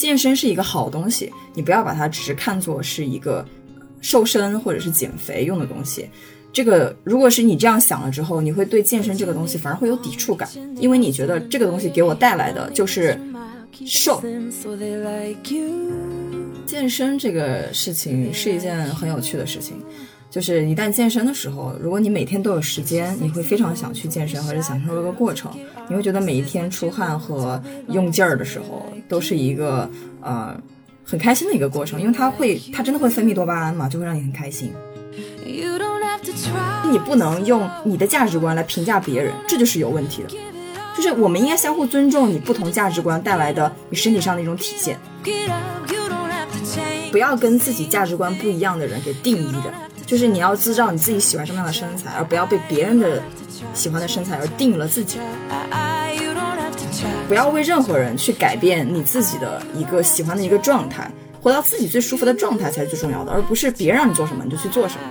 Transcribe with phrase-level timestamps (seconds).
[0.00, 3.46] 健身是一个好东西，你不要把它只是看作是一个
[4.00, 6.08] 瘦身或者是减肥用的东西。
[6.54, 13.20] 这个如果是你这样想了之后，你会对健身这个东西反而会有抵触感，因为你觉得这个东西给我带来的就是
[13.84, 14.22] 瘦。
[16.64, 19.76] 健身这个事情是一件很有趣的事情，
[20.30, 25.50] 就是一旦健身的时候，如果你每天都有时间，你会非常想去健身，或者享受这个过程，
[25.88, 30.56] 你会觉得每一天出汗和用劲儿的时候都是一个呃
[31.04, 34.72] 很开心的一个过程，因为它会它真的会分泌多巴胺嘛，就会让你很开心。
[35.44, 40.28] 你不能用你的价值观来评价别人，这就是有问题的。
[40.96, 44.96] 就是我们应该相互尊重你不同价值观带来的你身体上的一种体现，
[47.10, 49.72] 不要跟自己价值观不一样的人给定义着。
[50.10, 53.22] 就是你要知道你自己喜欢什么样的身材，而不要被别人的
[53.72, 55.20] 喜欢的身材而定了自己。
[57.28, 61.08] 不要为任何人去改变你自己的一个喜欢的一个状态，
[61.40, 65.02] 活到自己最舒服的状态才是最重要的，而不是别人让你做什么你就去做什么。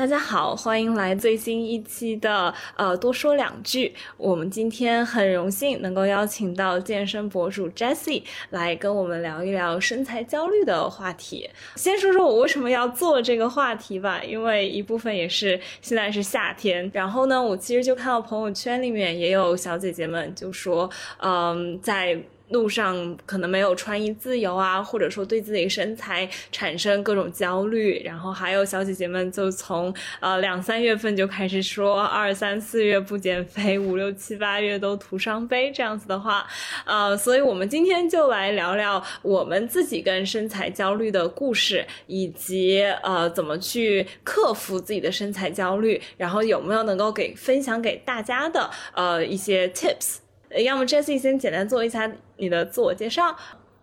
[0.00, 3.94] 大家好，欢迎来最新一期的呃多说两句。
[4.16, 11.50] 我们今天很荣幸能够邀请到健身博主 Jessie 来跟我们聊一聊身材焦虑的话题。
[11.76, 22.18] 先说说我为什么要做这个话题吧，因为一部分也是现在是夏天，然后呢，我其实就看到朋友圈里面也有小姐姐们就说，嗯，在。
[22.50, 36.46] 路上可能没有穿衣自由啊，或者说对自己身材产生各种焦虑，然后还有小姐姐们就从呃两三月份就开始说二三四月不减肥，五六七八月都徒伤悲这样子的话，
[36.84, 50.16] 呃，所以我们今天就来聊聊我们自己跟身材焦虑的故事，以及呃怎么去克服自己的身材焦虑，然后有没有能够给分享给大家的呃一些 tips。
[50.64, 53.36] 要么 Jessie 先简单做一下你的自我介绍。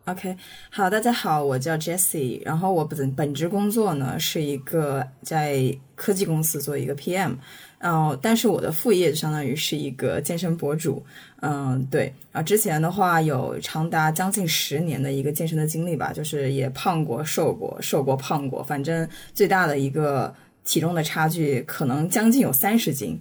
[0.05, 0.37] OK，
[0.69, 7.35] 好，大家好，我叫 Jessie，然后我本本职工作呢是一个在科技公司做一个 PM，
[7.77, 11.05] 然后但是我的副业就相当于是一个健身博主，
[11.41, 23.19] 嗯，对，啊，之前的话有长达将近十年的一个健身的经历吧，就是也胖过、瘦过、瘦过、胖过，反正最大的一个体重的差距可能将近有三十斤。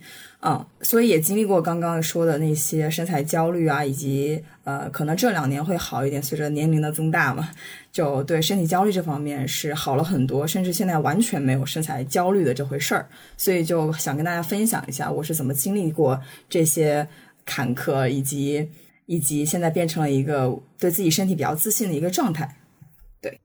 [0.49, 7.51] 嗯，所以也经历过刚刚说的那些身材焦虑啊，以及呃，可能这两年会好一点，随着年龄的增大嘛，
[7.91, 13.09] 就对身体焦虑这方面是好了很多，甚至现在完全没有身材焦虑的这回事儿。
[13.37, 17.09] 所以就想跟大家分享一下我是怎么经历过这些
[17.45, 18.71] 坎坷，以及
[19.07, 22.57] 以及现在变成了一个对自己身体比较自信的一个状态。
[23.21, 23.41] 对，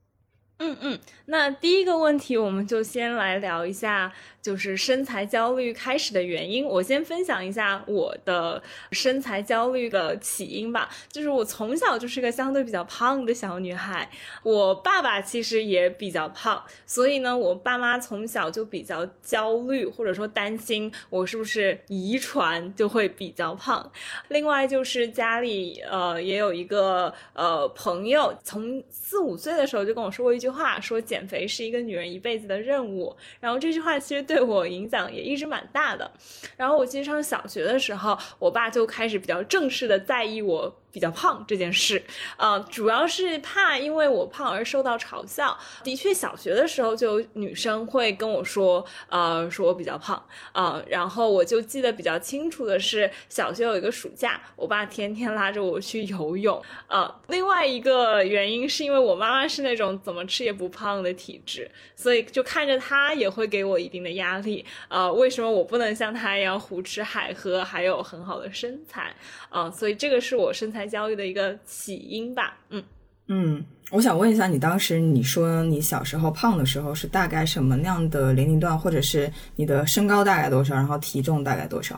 [0.59, 4.11] 嗯嗯，那第一个问题我们就先来聊一下。
[4.41, 8.59] 就是身材焦虑开始的原因，我先分享一下我的
[8.91, 10.89] 身材焦虑的起因吧。
[11.09, 14.09] 就是我从小就是个相对比较胖的小女孩，
[14.41, 23.91] 我爸爸其实也比较胖，所以呢，我爸妈从小就比较焦虑，或者说担心我是不是遗传就会比较胖。
[24.29, 33.15] 另外就是家里呃也有一个呃朋友，从四五岁的时候就跟我说过一句话，说减减肥是一个女人一辈子的任务。
[33.39, 34.21] 然后这句话其实。
[34.31, 36.09] 对我影响也一直蛮大的，
[36.55, 40.77] 然后我记得上小学的时候，我爸就开始比较正式的在意我。
[40.93, 42.03] 比较胖这件事，
[42.35, 45.57] 呃，主要是怕因为我胖而受到嘲笑。
[45.85, 50.21] 的确，小学的时候就有女生会跟我说，呃，说我比较胖，
[50.51, 56.61] 呃，然后我就记得比较清楚的是，小学有一个暑假，我爸天天拉着我去游泳。
[56.87, 64.65] 呃，另外一个原因是因为我妈妈是那种怎么吃也不胖的体质，所以就看着他也会给我一定的压力。
[64.89, 69.15] 呃，为什么我不能像他一样胡吃海喝，还有很好的身材？
[69.49, 70.81] 啊，所以这个是我身材。
[70.91, 72.83] 焦虑的一个起因吧，嗯
[73.27, 81.97] 嗯，我想问一下，你当时你说你小时候胖的时候是大概什么样的年龄段，或者是你的身高大概多少，然后体重大概多少？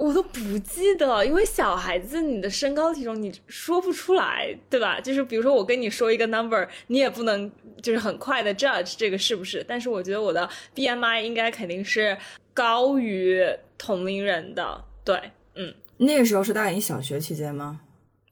[0.00, 4.98] 我都不记得，因为小孩子你的身高体重你说不出来，对吧？
[4.98, 7.52] 就是比如说我跟你说一个 number，你也不能
[7.82, 9.62] 就是很快的 judge 这个是不是？
[9.68, 12.16] 但是我觉得我的 BMI 应该肯定是
[12.54, 17.80] 高于同龄人的，对，嗯，那个时候是大概你小学期间吗？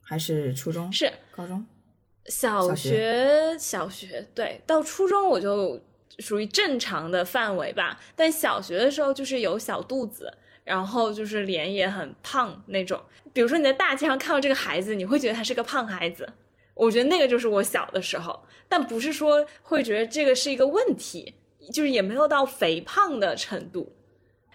[0.01, 1.63] 还是初中是高中，
[2.25, 5.79] 小学小学对，到初中我就
[6.17, 7.99] 属于正常的范围吧。
[8.15, 10.33] 但小学的时候就是有小肚子，
[10.69, 13.01] 然后就是脸也很胖那种。
[13.33, 16.31] 比如说你在大街上看到这个孩子，你会觉得他是个胖孩子。
[16.75, 21.33] 我觉得那个就是我小的时候，但不是说会觉得这个是一个问题，
[21.73, 23.91] 就是也没有到肥胖的程度。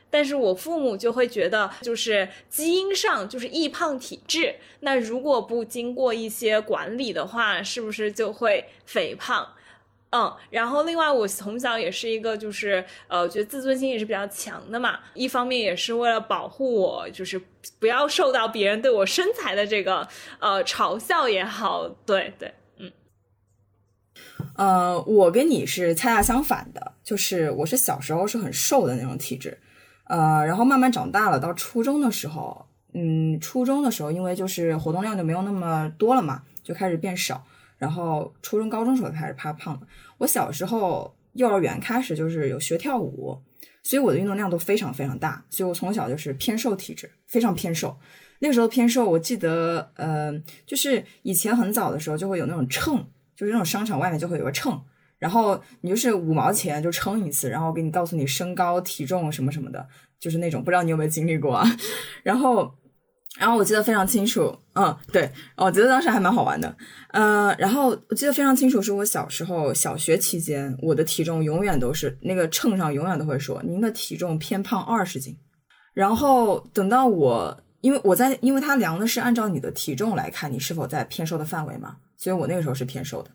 [0.08, 9.55] 但是我父母就会觉得就是基因上就是易胖体质，那如果不经过一些管理的话，是不是就会肥胖？
[10.14, 17.40] 嗯，然后另外我从小也是一个就是呃，觉得自尊心也是比较强的嘛，一方面也是为了保护我，就是
[17.81, 20.06] 不要受到别人对我身材的这个
[20.38, 22.55] 呃嘲笑也好，对对。
[22.78, 22.93] 嗯
[24.56, 29.58] 呃，我跟你是恰恰相反的，就是我是小时候是很瘦的那种体质，
[30.05, 37.44] 呃，然后慢慢长大了，到初中的时候，嗯，初中的时候，因为就是活动量就没有那么多了嘛，就开始变少，
[37.85, 39.87] 然后初中、高中时候开始怕胖的。
[40.17, 43.39] 我小时候幼儿园开始就是有学跳舞，
[43.83, 47.95] 所以我的运动量都非常非常大，所以我从小就是偏瘦体质，非常偏瘦。
[48.39, 50.33] 那个时候偏瘦，我记得，呃，
[50.67, 53.07] 就是以前很早的时候就会有那种秤。
[53.37, 54.81] 就是那种商场外面就会有个秤，
[55.19, 59.85] 然后你就是五毛钱就称一次，然后给你告诉你身高、体重什么什么的，
[60.21, 61.67] 就是那种不知道你有没有经历过啊？
[62.23, 62.73] 然后，
[63.39, 66.77] 然后我记得非常清楚，嗯，对，我觉得当时还蛮好玩的，
[67.13, 75.37] 嗯，然后我记得非常清楚，是我小时候小学期间，我的体重永远都是那个秤上永远都会说您的体重偏胖二十斤，
[75.93, 81.97] 然后等到我，因为我在，因为它量的是按照你的体重来看你是否在偏瘦的范围嘛。
[82.17, 83.31] 所以我那个时候是偏瘦的，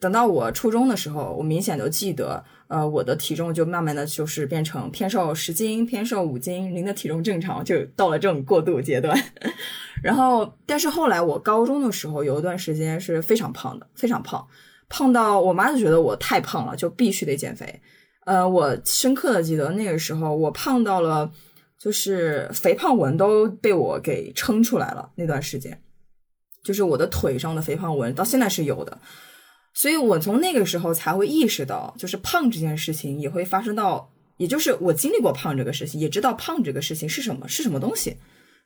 [0.00, 9.16] 等到我初中的时候，我明显就记得，呃，我的体重就慢慢的就是变成偏瘦十斤，偏瘦五斤，您的体重正常，就到了这种过渡阶段。
[10.02, 14.44] 然后，但是后来我高中的时候有一段时间是非常胖的，非常胖，
[14.88, 17.80] 胖到我妈就觉得我太胖了，就必须得减肥。
[18.24, 21.30] 呃，我深刻的记得那个时候我胖到了，
[21.78, 25.80] 就是肥胖纹都被我给撑出来了那段时间。
[26.64, 28.96] 就是我的腿上的肥胖纹到现在是有的，
[29.74, 38.16] 所以我从那个时候才会意识到，就是胖这件事情也会发生到，也就是我经历过胖这个事情，也知道胖这个事情是什么，是什么东西，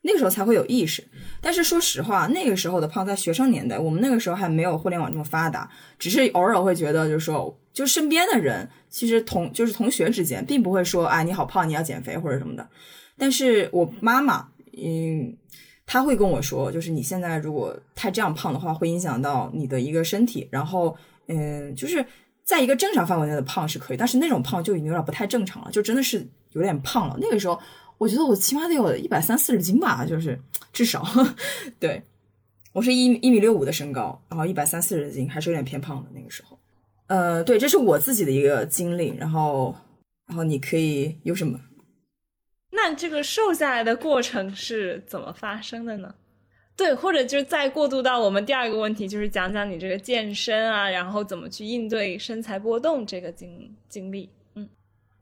[0.02, 1.04] 那个时候才会有意识。
[1.40, 12.68] 但是说实话，那个时候的胖，在学生年代，我们那个时候还没有互联网这么发达，只是偶尔会觉得，就是说，就身边的人，其实同就是同学之间，并不会说，哎，你好胖，你要减肥或者什么的。
[13.16, 15.36] 但是我妈妈，嗯。
[15.86, 20.48] 他会跟我说，就是你现在如果太这样胖的话，会影响到你的一个身体。
[20.50, 20.96] 然后，
[21.28, 22.04] 嗯，就是
[22.42, 27.16] 在一个正常范围内的胖是可以，但是那种胖就已经有点不太正常了，就真的是有点胖了。
[27.20, 27.58] 那个时候，
[27.98, 30.38] 我觉得我起码得有一百三四十斤吧，就是
[30.72, 31.06] 至少。
[31.78, 32.02] 对，
[32.72, 36.58] 我是一一米六五的身高，然后一百三四十斤，还是有点偏胖的那个时候。
[37.06, 39.14] 呃，对，这是我自己的一个经历。
[39.16, 39.72] 然后，
[40.26, 41.60] 然后你可以有什么？
[42.70, 46.14] 那这个瘦下来的过程是怎么发生的呢？
[46.76, 54.28] 对，或者就是再过渡到我们第二个问题，就是讲讲你这个健身啊，然后怎么去应对身材波动这个经经历。
[54.56, 54.68] 嗯，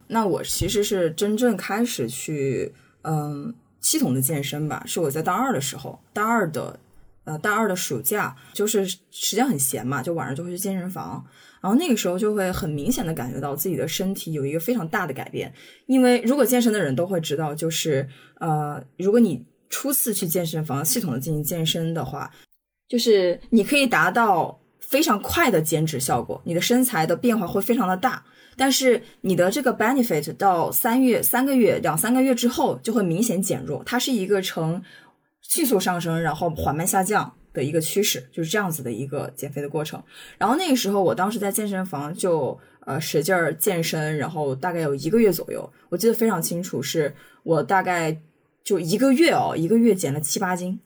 [0.08, 6.81] 那我其实是真正开始去嗯系统的健身吧，是我在大二的时候，大二的
[7.23, 11.25] 呃大二的暑假，就是时间很闲嘛，就晚上就会去健身房。
[11.64, 15.50] 然后那个时候就会很明显的感觉到自己的身体有一个非常大的改变，
[15.87, 18.06] 因为如果健身的人都会知道，就是
[18.38, 22.31] 呃，如果你初次去健身房系统的进行健身的话，
[22.87, 28.22] 就是你可以达到非常快的减脂效果，你的身材的变化会非常的大，
[28.58, 34.82] 但是你的这个 benefit 到三月三个月两三个月之后就会明显减弱，它是一个呈
[35.41, 37.34] 迅速上升，然后缓慢下降。
[37.55, 40.03] 的一个趋势就是这样子的一个减肥的过程。
[40.37, 48.15] 然后那个时候，我当时在健身房就呃使劲儿健身，然后大概有一个月左右，我记得非常清楚，是我大概
[48.63, 50.79] 就一个月哦，一个月减了七八斤，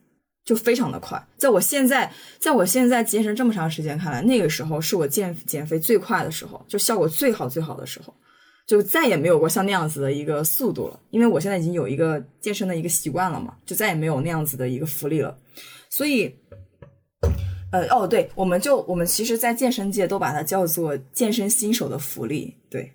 [0.44, 1.20] 就非常的快。
[1.36, 8.12] 在我现在，在我现在健身这么长时间看来，那个时候是我健减肥最快的时候，就效果最好最好的时候，
[8.66, 11.00] 就再也没有过像那样子的一个速度了。
[11.10, 15.36] 因为我现在已经有一个健身的一个习惯了嘛，就再也没有那样子的一个福利了，
[15.90, 16.34] 所以。
[17.70, 22.56] 呃哦，对，我们就我们其实，在健身界都把它叫做健身新手的福利。
[22.70, 22.90] 对，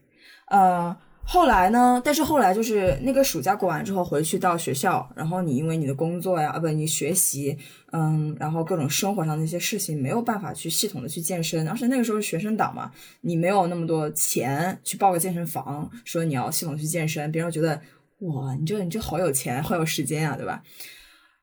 [0.48, 2.02] 呃，后来呢？
[2.04, 7.56] 但是后来就是那个暑假过完之后，回去到学校，然后你因为你的工作呀，啊不，你学习，
[7.92, 11.68] 嗯，然后各种生活上的一些事情，没有办法去系统的去健身。
[11.68, 17.80] 而且那个时候是学生党嘛，你没有那么多钱去报个健身房，说你要系统去健身，别人觉得
[18.22, 20.64] 哇，你这你这好有钱，好有时间啊，对吧？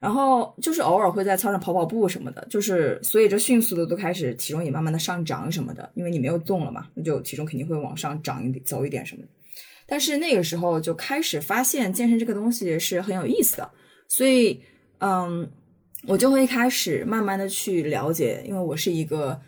[0.01, 9.29] 然后就是偶尔会在操场跑跑步什么的，就是所以这迅速的都开始体重也慢慢的上涨什么的，因为你没有动了嘛，那就体重肯定会往上涨一点，走一点什么的。
[9.87, 13.71] 但是那个时候就开始发现健身这个东西是很有意思的，
[14.09, 14.61] 所以
[15.01, 15.47] 嗯，
[16.07, 19.39] 我就会开始慢慢的去了解，因为我是一个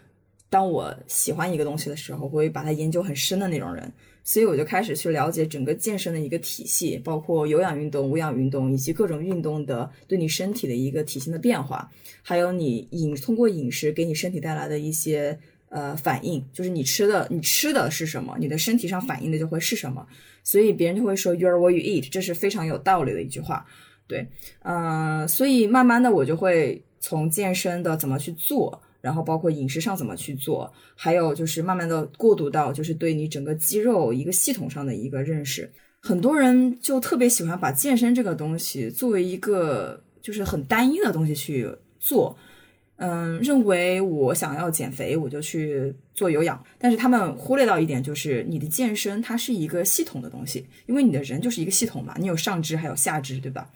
[0.52, 3.90] 当我喜欢一个东西的时候，我会把它研究很深的那种人。
[4.23, 11.90] 所以我就开始去了解整个健身的一个体系，包括有氧运动、无氧运动以及各种运动的对你身体的一个体型的变化，
[12.21, 15.37] 还有你饮通过饮食给你身体带来的一些
[15.71, 20.06] 呃反应，就是你吃的你吃的是什么，你的身体上反应的就会是什么。
[20.44, 23.64] 所以别人就会说 “You are what you eat”，这是非常有道理的一句话。
[24.06, 24.28] 对，
[24.61, 28.82] 呃，所以慢慢的我就会从健身的怎么去做。
[29.02, 35.71] 然后包括饮食上怎么去做，还有就是慢慢的过渡到就是对你整个肌肉一个系统上的一个认识。
[36.00, 41.68] 很多人就特别喜欢把健身这个东西作为一个就是很单一的东西去
[42.00, 42.37] 做，
[42.97, 53.71] 嗯，认为我想要减肥我就去做有氧，但是他们忽略到一点就是你的健身它是一个系统的东西，因为你的人就是一个系统嘛，你有上肢还有下肢，对吧？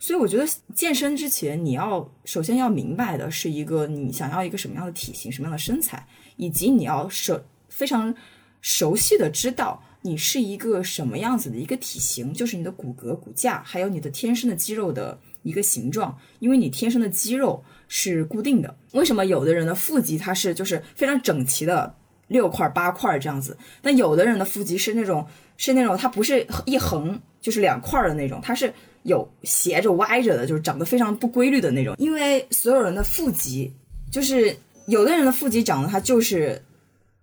[0.00, 8.14] 所以我觉得健身之前，你要首先要明白的是一个你想要一个什么样的体型、什么样的身材，以及你要熟非常
[8.60, 16.16] 熟悉的知道你是一个什么样子的一个体型，就是你的骨骼、骨架，还有你的天生的肌肉的一个形状。
[16.38, 18.72] 因为你天生的肌肉是固定的。
[18.92, 21.92] 为什么有的人的腹肌它是就是非常整齐的
[22.28, 25.26] 六块八块这样子，但有的人的腹肌是那种
[25.56, 28.72] 是那种它不是一横就是两块的那种，它是。
[29.08, 31.96] 有斜着歪着的，就是长得非常不规律的那种。
[31.98, 33.72] 因为所有人的腹肌，
[34.10, 36.62] 就是有的人的腹肌长得它就是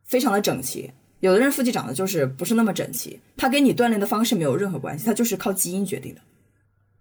[0.03, 3.17] 非常的整齐，有的人腹肌长得就是不是那么整齐。
[3.37, 6.19] 它跟你锻炼的方式没有任何关系，它就是靠基因决定的，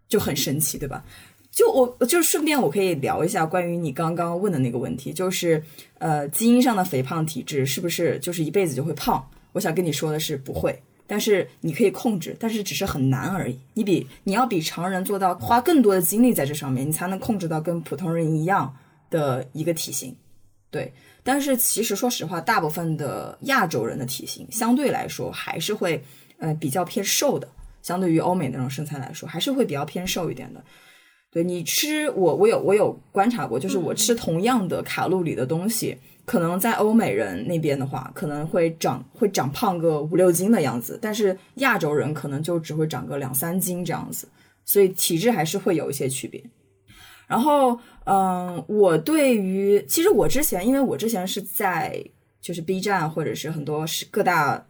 [0.06, 1.04] 就很神奇，对吧？
[1.50, 5.62] 就我就顺便我可以聊一下关于你刚刚问的那个问题，就是
[5.98, 9.24] 呃，基因上的肥胖体质是不是就是一辈子就会胖？
[9.52, 10.76] 我想跟你说的是不会。
[11.06, 13.58] 但是你可以控制，但是只是很难而已。
[13.74, 18.74] 你比你要比常人做到花更多的精力在这上面，你才能控制到跟普通人一样
[19.10, 20.16] 的一个体型。
[20.70, 20.92] 对，
[21.22, 26.02] 但是其实说实话，大部分的亚洲人的体型相对来说还是会
[26.38, 27.46] 呃比较偏瘦的，
[27.82, 30.64] 相对于欧美那种身材来说，还是会比较偏瘦一点的。
[31.30, 35.98] 对你吃我我有我有观察过，就是我吃同样的卡路里的东西。
[36.26, 44.26] 可能在欧美人那边的话，可能会长会长胖个五六斤的样子，但是亚洲人可能就只会长个两三斤这样子，
[44.64, 46.42] 所以体质还是会有一些区别。
[47.26, 52.02] 然后，嗯，我对于其实我之前，因为我之前是在
[52.40, 54.66] 就是 B 站或者是很多是各大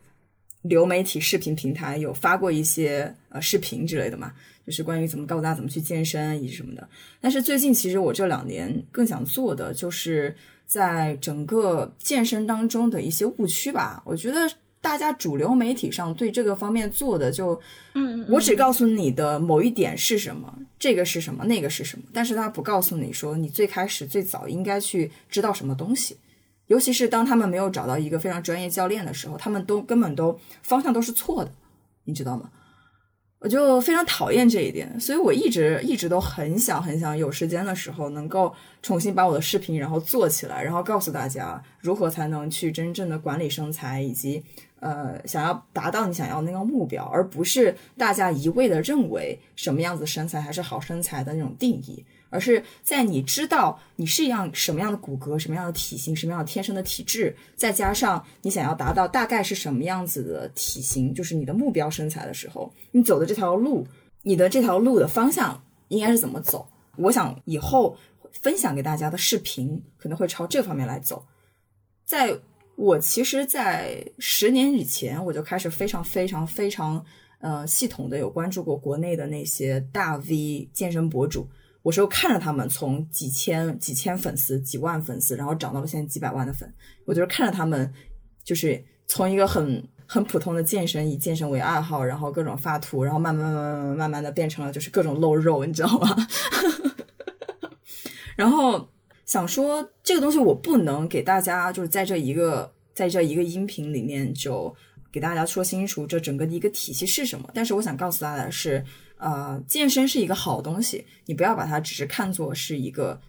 [0.63, 4.33] 流媒体视频平台有发过一些呃视频之类的嘛，
[4.67, 6.89] 就是关于怎么告诉大家怎么去健身以及什么的。
[7.21, 10.35] 但是最近其实我这两年更想做的就是。
[10.67, 17.59] 在整个健身当中的一些误区吧，我觉得大家主流媒体上对这个方面做的就，
[17.95, 26.19] 嗯，我只告诉你的某一点是什么，这个是什么，那个是什么，但是他不告诉你说你最开始最早应该去知道什么东西，
[26.67, 31.51] 尤其是当他们没有找到一个非常专业教练的时候，他们都根本都方向都是错的，
[32.05, 32.51] 你知道吗？
[33.45, 44.43] 我就非常讨厌这一点，所以我一直一直都很想很想有时间的时候能够重新把我的视频然后做起来，然后告诉大家如何才能去真正的管理身材，以及
[44.81, 52.03] 呃想要达到你想要那个目标，而不是大家一味的认为什么样子身材还是好身材的那种定义。
[52.35, 63.87] 而是在你知道你是一样什么样的骨骼、什么样的体型、什么样的天生的体质，再加上你想要达到大概是什么样子的体型，就是你的目标身材的时候，你走的这条路，
[64.23, 66.67] 你的这条路的方向应该是怎么走？
[66.97, 67.97] 我想以后
[68.33, 71.25] 分享给大家的视频可能会朝这方面来走。
[72.05, 72.37] 在
[72.75, 77.05] 我其实，在十年以前，我就开始非常非常非常
[77.39, 81.49] 呃系统的有关注过国内的那些大 V 健身博主。
[81.85, 86.73] 我是看着他们从几千几千粉丝、几万粉丝，然后涨到了现在几百万的粉，
[87.05, 87.93] 我就是看着他们，
[88.43, 96.27] 就是从一个很很普通的健身，以健身为爱好，然后各种发图，然后慢慢慢慢慢慢慢的变成了就是各种露肉，你知道吗？
[98.35, 98.89] 然后
[99.27, 104.75] 想说这个东西我不能给大家就是在这一个在这一个音频里面就
[105.13, 108.83] 给大家说清楚这整个的一个体系是什么，但是我想告诉大家的是，
[109.19, 113.21] 呃，健身是一个好东西，你不要把它只是看作是一个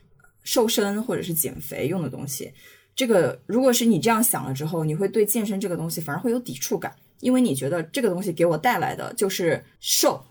[0.43, 2.51] 瘦身或者是减肥用的东西。
[2.95, 10.23] 这个，如果是你这样想了之后，你会对健身这个东西反而会有抵触感，因为你觉得这个东西给我带来的就是瘦。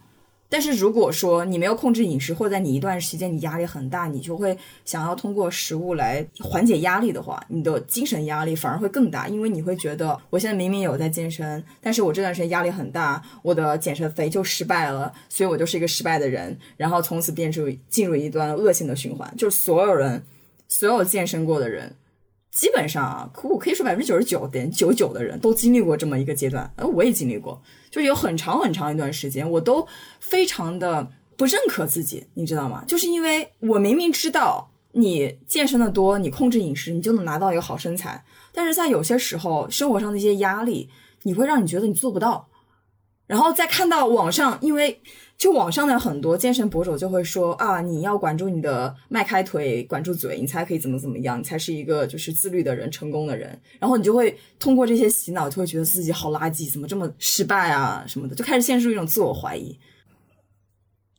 [0.54, 20.22] 但是如果说你没有控制饮食，或者在你一段时间你压力很大，你就会想要通过食物来缓解压力的话，你的精神压力反而会更大，因为你会觉得我现在明明有在健身，但是我这段时间压力很大，我的减肥肥就失败了，所以我就是一个失败的人，然后从此变出进入一段恶性的循环，就是所有人，
[20.68, 21.92] 所有健身过的人，
[22.54, 29.84] 基本上啊，可我可以说百分之九十九点九九的人都经历过这么一个阶段，呃，我也经历过，就是有很长很长一段时间，我都
[30.20, 32.84] 非常的不认可自己，你知道吗？
[32.86, 40.88] 就是因为我明明知道你健身的多，你控制饮食，你就能拿到一个好身材，但是在有些时候，生活上的一些压力，
[41.24, 42.48] 你会让你觉得你做不到，
[43.26, 45.02] 然后再看到网上，因为。
[45.36, 53.60] 就网上的很多健身博主就会说啊，你要管住你的迈开腿，管住嘴，你才可以怎么怎么样，你才是一个就是自律的人，成功的人。
[53.78, 59.76] 然后你就会通过这些洗脑，就会觉得自己好垃圾，怎么这么失败啊什么的，就开始陷入一种自我怀疑。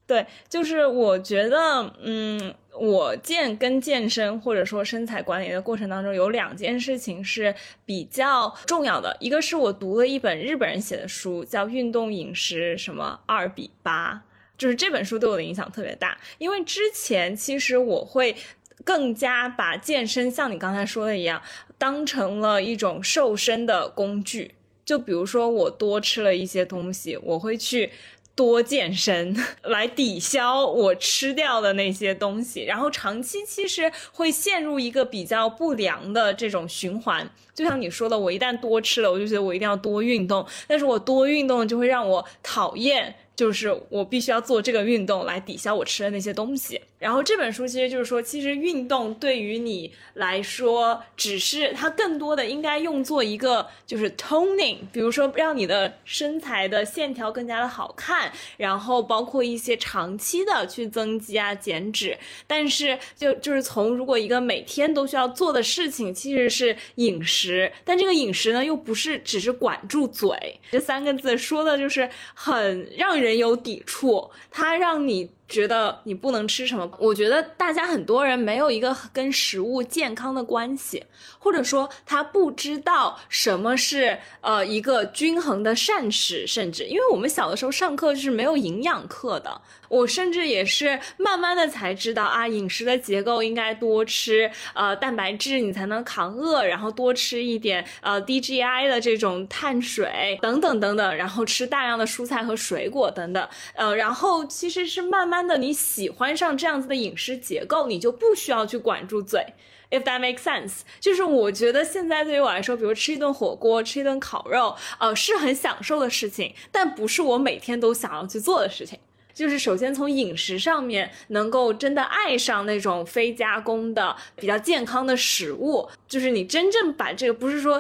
[0.08, 7.56] 对，就是我觉得，嗯，我健跟健身或者说身材管理的过程当中，有两件事情是
[7.86, 9.16] 比较重要的。
[9.20, 14.14] 一个是我读了一本日本人写的书，叫《运动饮食什么二比八》，
[14.58, 16.18] 就是这本书对我的影响特别大。
[16.38, 18.36] 因为之前其实我会
[18.84, 21.42] 更加把健身像你刚才说的一样，
[21.78, 24.56] 当成了一种瘦身的工具。
[24.84, 27.92] 就比如说我多吃了一些东西，我会去。
[28.36, 37.30] 多健身 来抵消我吃掉的那些东西，然后长期其实会陷入一个比较不良的这种循环。
[37.54, 43.16] 就像你说的，我一旦多吃了，我就觉得我一定要多运动，但是我多运动就会让我讨厌。
[43.36, 46.80] 就是我必须要做这个运动来抵消我吃的那些东西。
[47.06, 62.18] 然后这本书其实就是说，其实运动对于你来说，只是它更多的应该用作一个就是 toning，比如说让你的身材的线条更加的好看，然后包括一些长期的去增肌啊、减脂。
[62.48, 73.36] 但是就就是从如果一个每天都需要做的事情，其实是饮食，但这个饮食呢又不是只是管住嘴这三个字，说的就是很让人。
[73.36, 75.30] 有抵触，它让你。
[75.48, 76.90] 觉得你不能吃什么？
[77.00, 81.04] 我觉得大家很多人没有一个跟食物健康的关系，
[81.38, 105.26] 或者说他不知道什么是呃一个均衡的膳食，甚至因为我们小的时候上课是没有营养课的，我甚至也是慢慢的才知道啊，饮食的结构应该多吃呃蛋白质，你才能扛饿，然后多吃一点呃 DGI 的这种碳水等等等等，然后吃大量的蔬菜和水果等等，呃，然后其实是慢。
[105.26, 109.44] 慢的，你喜欢上这样子的饮食结构，你就不需要去管住嘴。
[109.90, 119.00] If that makes sense，就是我觉得现在对于我来说，比如吃一顿火锅，吃一顿烤肉，呃，是很享受的事情，但不是我每天都想要去做的事情。
[119.36, 127.80] 就是首先从饮食上面，能够真的爱上那种非加工的、比较健康的食物，就是你真正把这个不是说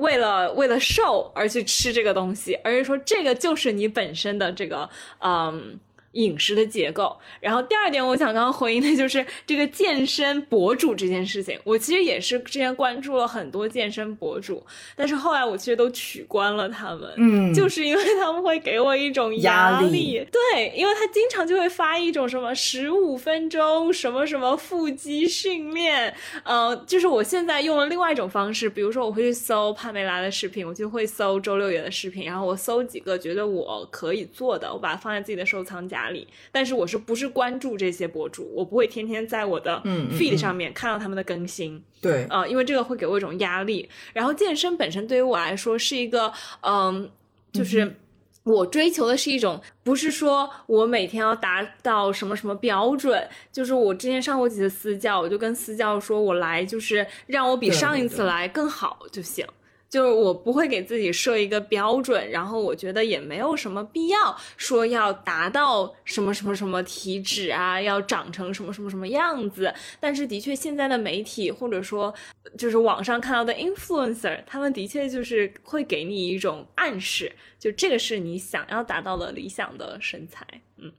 [0.00, 4.88] 为了为了瘦而去吃这个东西，而是说这个就是你本身的这个，
[5.20, 5.78] 嗯。
[6.14, 11.58] 饮食的结构，然后第二点，我想刚刚回应的就是这个健身博主这件事情。
[11.64, 14.64] 我其实也是之前关注了很多健身博主，
[14.96, 20.24] 但是后来我其实都取关了他们，嗯，就是因为他们会给我一种压力。
[20.30, 36.03] 对，因为他经常就会发一种什么十五分钟什么什么腹肌训练，呃，就是我现在用了另外一种方式，比如说我会去搜帕梅拉的视频，我就会搜周六野的视频，然后我搜几个觉得我可以做的，我把它放在自己的收藏夹。
[36.04, 36.28] 哪里？
[36.52, 38.50] 但是我是不是关注这些博主？
[38.54, 39.80] 我不会天天在我的
[40.12, 41.82] feed 上面看到他们的更新。
[42.00, 43.88] 对，啊，因为这个会给我一种压力。
[44.12, 47.10] 然后健身本身对于我来说是一个，嗯，
[47.52, 47.96] 就是
[48.42, 53.26] 我追求的是一种，不是说我每天要达到什么什么标准。
[53.50, 59.46] 就是我之前上过几次私教，我就跟私教说，我来就是让我比上一次来更好就行。
[59.94, 69.72] 就是我不会给自己设一个标准，然后我觉得也没有什么必要说要达到什么什么什么体脂啊，要长成什么什么什么样子。
[70.00, 72.12] 但是的确，现在的媒体或者说
[72.58, 77.30] 就是网上看到的 influencer，他们的确就是会给你一种暗示，
[77.60, 80.44] 就这个是你想要达到的理想的身材。
[80.78, 80.90] 嗯，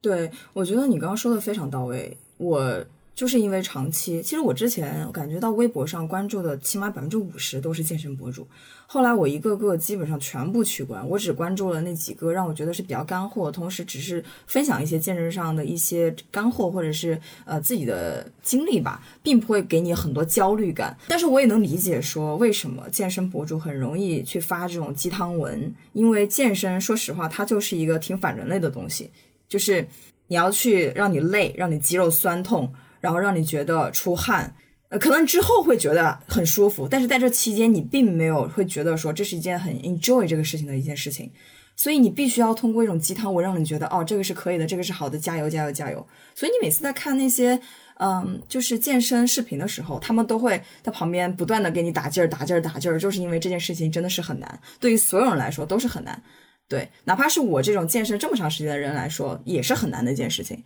[0.00, 2.16] 对，我觉得你刚刚说的非常到位。
[2.38, 2.82] 我。
[3.16, 8.46] 就是因为长期，其实我之前感觉到微博上关注的起码百分之五十都是健身博主，
[8.86, 20.94] 后来我一个个基本上全部取关，我只关注了那几个让我觉得是比较干货，同时只是分享一些健身上的一些干货或者是呃自己的经历吧，并不会给你很多焦虑感。
[21.08, 29.10] 但是我也能理解说为什么健身博主很容易去发这种鸡汤文，因为健身说实话它就是一个挺反人类的东西，
[29.48, 29.88] 就是
[30.26, 32.70] 你要去让你累，让你肌肉酸痛。
[33.06, 34.52] 然后让你觉得出汗，
[34.88, 41.30] 呃，可能之后会觉得很舒服，但是在这期间你并没有会觉得说这是一件很 enjoy 这个事情的一件事情，
[41.76, 46.04] 所以你必须要通过一种鸡汤文让你觉得哦这个是可以的，这个是好的，加油加油加油。
[46.34, 47.60] 所以你每次在看那些
[48.00, 56.20] 嗯，就是健身视频的时候，他们都会在旁边不断的给你打劲儿、打劲儿、打劲儿，就是因为这件事情真的是很难，对于所有人来说都是很难。
[56.68, 60.60] 对，哪怕是我这种健身这么长时间的人来说，也是很难的一件事情。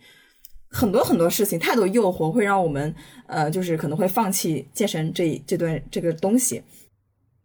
[0.71, 2.95] 很多很多事情，太多诱惑会让我们，
[3.27, 6.63] 呃，就是可能会放弃健身这这段这个东西。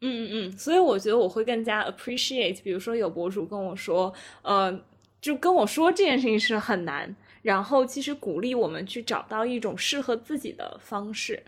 [0.01, 4.12] 嗯嗯嗯，所以我觉得我会更加 appreciate，比如说有博主跟我说，
[4.43, 4.81] 呃，
[5.21, 11.43] 就跟我说这件事情是很难，然后其实鼓励我们去找到一种适合自己的方式。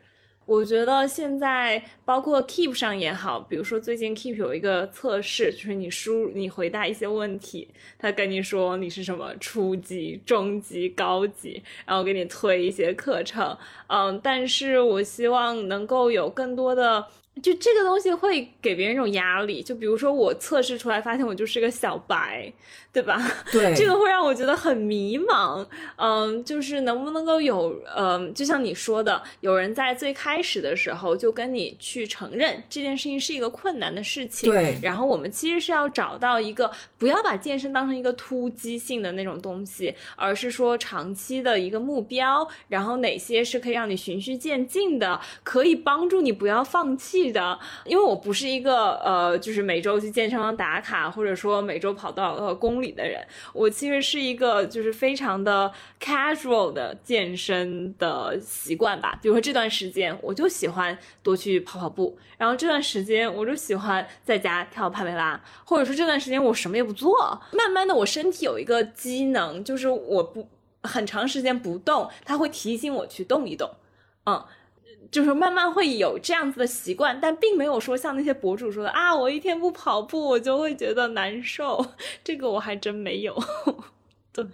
[0.49, 13.55] 我觉得现在包括 Keep 上也好，比如说最近 Keep 有一个测试，就是你输你回答一些问题，他跟你说你是什么初级、中级、高级，然后给你推一些课程。
[13.89, 17.07] 嗯，但是我希望能够有更多的。
[17.43, 22.53] 就这个东西会给别人一种压力，就比如说我测试出来发现我就是个小白，
[22.93, 23.21] 对吧？
[23.53, 25.67] 对，这个会让我觉得很迷茫。
[25.97, 34.51] 嗯，就是能不能够有，嗯，就像你说的，有人在最开始的时候就跟你去承认这件事情是一个困难的事情。
[34.51, 34.79] 对。
[34.83, 42.49] 然后我们其实是要找到一个不要把健身当成一个突击性的那种东西，而是说长期的一个目标。
[42.69, 47.28] 然后哪些是可以让你循序渐进的，可以帮助你不要放弃。
[47.33, 53.25] 的，因为我不是一个呃，就是每周去健身房打卡，或者说每周跑多少个公里的人。
[53.53, 59.19] 我其实是一个就是非常的 casual 的健身的习惯吧。
[59.23, 67.41] 比如说这段时间，我就喜欢多去跑跑步，然后这段时间我就喜欢在家跳帕梅拉，或者说这段时间我什么也不做。
[67.53, 70.49] 慢慢的，我身体有一个机能，就是我不
[70.83, 73.71] 很长时间不动，它会提醒我去动一动，
[74.25, 74.45] 嗯。
[75.11, 81.85] 就是慢慢会有这样子的习惯，但并没有说像那些博主说的啊，我一天不跑步我就会觉得难受。
[82.23, 83.35] 这个我还真没有。
[84.33, 84.45] 对，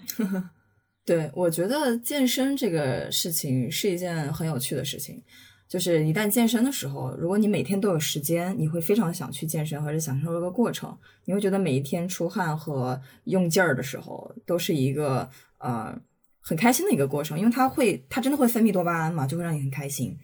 [1.04, 5.22] 对我觉得健身这个事情是一件很有趣的事情。
[5.68, 10.96] 就是一旦健身的时候，如果你每天都有时间，你会非常想去健身，或者享受这个过程。
[11.24, 15.98] 你会觉得每一天出汗和用劲儿的时候都是一个呃。
[16.44, 20.14] 很开心的一个过程，因为它会，它真的会分泌多巴胺嘛，就会让你很开心。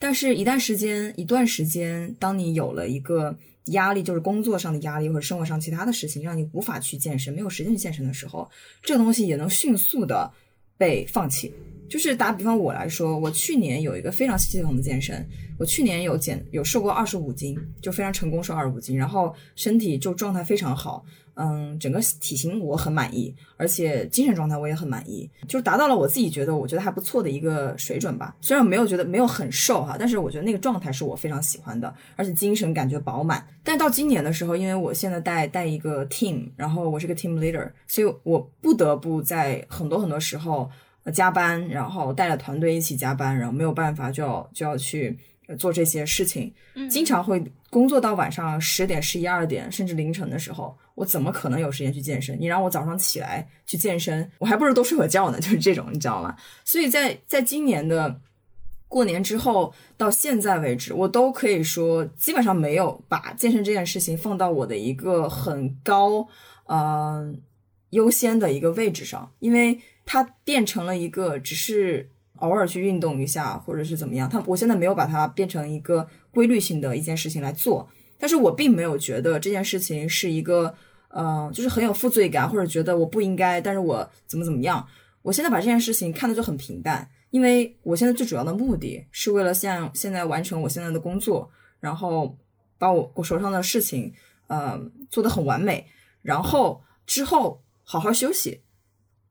[0.00, 8.50] 但是，一段时间一段时间，当你有了一个压力，就是工作上的压力或者生活上其他的事情，让你无法去健身，没有时间去健身的时候，
[8.82, 10.32] 这个东西也能迅速的
[10.76, 11.52] 被放弃。
[11.90, 21.04] 就是打比方我来说，我去年有一个非常系统的健身，我去年有减有瘦过二十五斤，就非常成功瘦二十五斤，然后身体就状态非常好。
[21.34, 28.36] 嗯，整个体型我很满意，而且精神状态我也很满意，就是达到了我自己觉得我觉得还不错的一个水准吧。
[28.42, 33.46] 虽然没有觉得没有很瘦哈，但是我觉得那个状态是我非常喜欢的，而且精神感觉饱满。
[33.64, 40.68] 但到今年的时候，因为我现在带带一个 team，然后我是个 team leader，所以我不得不在很多很多时候
[41.10, 45.18] 加班，然后带着团队一起加班，然后没有办法就要就要去
[45.58, 46.52] 做这些事情，
[46.88, 50.76] 经常会工作到晚上十点、十一二点，甚至凌晨的时候。
[50.96, 52.38] 我怎么可能有时间去健身？
[52.38, 55.40] 你让我早上起来去健身，我还不如多睡会觉呢。
[55.40, 56.36] 就是这种，你知道吗？
[56.62, 58.20] 所以在在今年的
[58.86, 66.28] 过年之后到现在为止，我都可以说基本上没有把健身这件事情放到我的一个很高
[66.66, 67.32] 呃
[67.90, 74.28] 优先的一个位置上，因为它变成了一个只是偶尔去运动一下或者是怎么样。
[74.28, 80.74] 它我现在没有把它变成一个规律性的一件事情来做，但是我并没有觉得这件事情是一个。
[81.12, 84.86] 嗯，就是很有负罪感，或者觉得我不应该，但是我怎么怎么样？
[85.22, 91.50] 我现在把这件事情看的就很平淡，因为我现在最主要的目的是为了像现在完成我现在的工作，
[91.80, 92.38] 然后
[92.78, 94.14] 把我我手上的事情，
[94.46, 95.84] 呃，做得很完美，
[96.22, 98.60] 然后之后好好休息，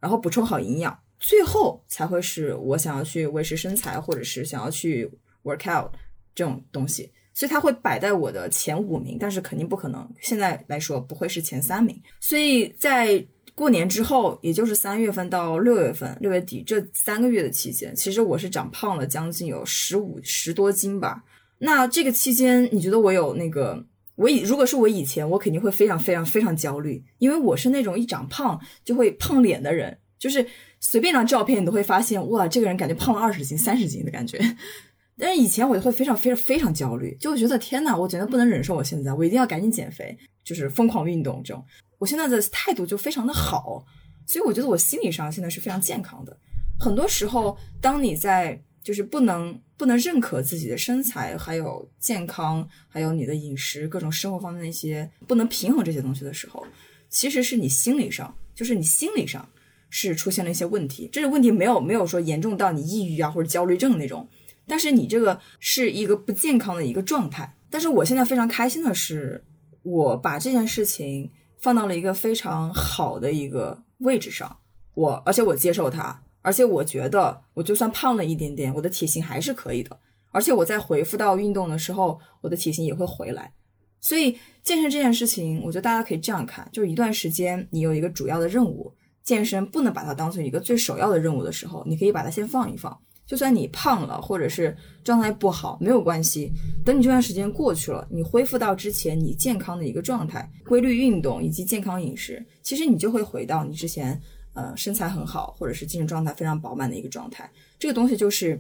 [0.02, 5.10] 然后补充好营养，最后才会是我想要去维持身材，或者是想要去
[5.44, 5.90] work out
[6.36, 7.10] 这种东西。
[7.34, 10.06] 所以它会摆在我的前五名，但是肯定不可能。
[10.20, 11.98] 现在来说不会是前三名。
[12.20, 21.24] 所以在过年之后，也就是三月份到六月份、六月底这三个月的期间，其实我是长胖了将近有十五十多斤吧。
[21.60, 23.82] 那这个期间，你觉得我有那个？
[24.20, 30.46] 我以如果是我以前，我肯定会非常非常非常焦虑，因为我是那种一长胖就会胖脸的人，就是
[30.82, 34.38] 随便一张照片你都会发现，哇，这个人感觉胖了二十斤、三十斤的感觉。
[35.18, 41.64] 但是以前我就会非常非常非常焦虑，就会觉得天呐，我简直不能忍受我现在，我一定要赶紧减肥，就是疯狂运动这种。
[41.98, 43.86] 我现在的态度就非常的好，
[44.28, 46.38] 所以我觉得我心理上现在是非常健康的。
[46.78, 56.66] 很多时候，当你在就是不能不能认可自己的身材，还有健康，还有你的饮食各种生活方面的一些不能平衡这些东西的时候，
[57.08, 59.48] 其实是你心理上，就是你心理上
[59.92, 61.08] 是出现了一些问题。
[61.12, 64.28] 这个问题没有没有说严重到你抑郁啊或者焦虑症那种，
[64.66, 67.56] 但是你这个是一个不健康的一个状态。
[67.70, 69.44] 但是我现在非常开心的是，
[69.84, 74.58] 我把这件事情放到了一个非常好的一个位置上，
[74.96, 79.98] 我而且我接受它，而且我觉得我就算胖了一点点，我的体型还是可以的。
[80.32, 83.52] 而且我在回复到运动的时候，我的体型也会回来。
[84.00, 92.98] 所以健身这件事情，我觉得大家可以这样看：，就一段时间你有一个主要的任务，健身不能把它当成一个最首要的任务的时候，你可以把它先放一放。
[93.26, 96.52] 就算你胖了，或者是状态不好，没有关系。
[96.84, 104.20] 等你这段时间过去了，你恢复到之前你健康的一个状态，规律运动以及健康饮食，其实你就会回到你之前
[104.54, 107.50] 呃身材很好，或者是精神状态非常饱满的一个状态。
[107.78, 108.60] 这个东西就是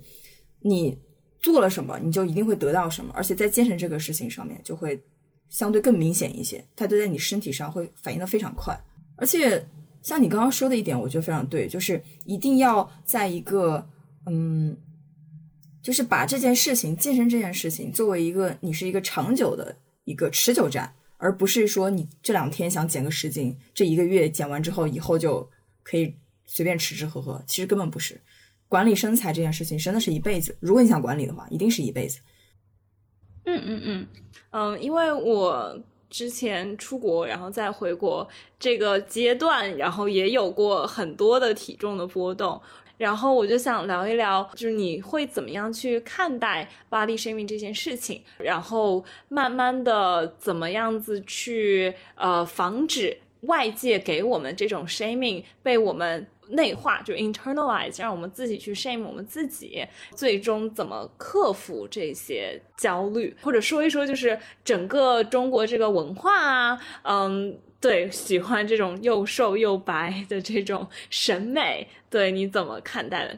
[0.61, 0.97] 你
[1.39, 5.01] 做了什么，你就一定会得到什么，而且在健身这个事情上面就会。
[5.51, 8.79] 相对更明显一些，它都在你身体上会反应的非常快，
[9.15, 9.67] 而且
[9.99, 13.83] 像你刚刚说的一点，我觉得非常对，就是一定要在一个
[14.27, 14.77] 嗯，
[15.81, 25.49] 就是把这件事情健身这件事情作为一个你是一个长久的一个持久战，而不是说你这两天想减个十斤，这一个月减完之后以后就
[25.89, 26.13] 可以
[26.45, 28.19] 随便吃吃喝喝，其实根本不是。
[28.67, 32.19] 管理身材这件事情真的是一辈子，如果你想管理的话，一定是一辈子。
[33.45, 34.07] 嗯嗯嗯。
[34.51, 35.75] 嗯，因为我
[36.07, 38.27] 之前出国，然后再回国
[38.59, 42.61] 这个阶段，然后也有过很多的体重的波动，
[42.97, 56.27] 然后我就想聊一聊，就是你会怎么样去看待 body shaming 这件事情，然后慢慢的怎么样子去呃防止外界给我们这种 shaming 被我们。
[56.51, 73.37] 内化就 internalize，让我们自己去 shame 我们自己，最终怎么克服这些焦虑，或者说一说就是整个中国这个文化啊，嗯，对，喜欢这种又瘦又白的这种审美，对你怎么看待的？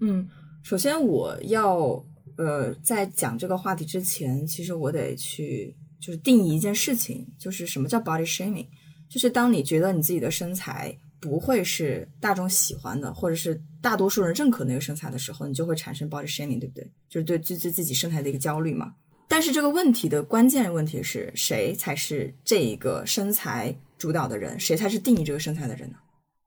[0.00, 0.26] 嗯，
[0.64, 2.02] 首先我要
[2.38, 8.66] 呃在讲这个话题之前，其实我得去就是定义一件事情，就是什么叫 body shaming，
[9.10, 10.96] 就是当你觉得你自己的身材。
[11.22, 16.90] 不会是大众喜欢的，或者是大多数人认可那个身材的时候，你就会产生 body shaming，对不对？
[17.10, 18.94] 就是对自自自己身材的一个焦虑嘛。
[19.28, 24.58] 但是这个问题的关键问题是谁才是这一个身材主导的人？
[24.58, 25.98] 谁才是定义这个身材的人呢？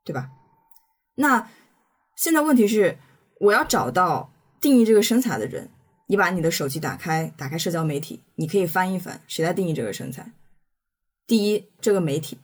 [0.04, 0.32] 对吧？
[1.14, 1.48] 那
[2.16, 2.98] 现在问题是，
[3.42, 5.70] 我要找到定义这个身材的人。
[6.08, 10.34] 你把你的手机打开，打开社交媒体，你可以翻一翻，谁在定义这个身材？
[11.28, 12.40] 第一，这个媒体。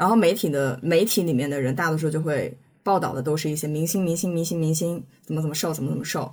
[0.00, 6.32] 然后媒体的媒体里面的人，大多数就会报道的都是一些明星、明星、明星、明星怎么怎么瘦，怎么怎么瘦，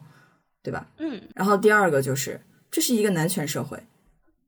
[0.64, 0.90] 对吧？
[1.00, 1.22] 嗯。
[1.36, 2.40] 然后第二个就是，
[2.72, 3.78] 这是一个男权社会，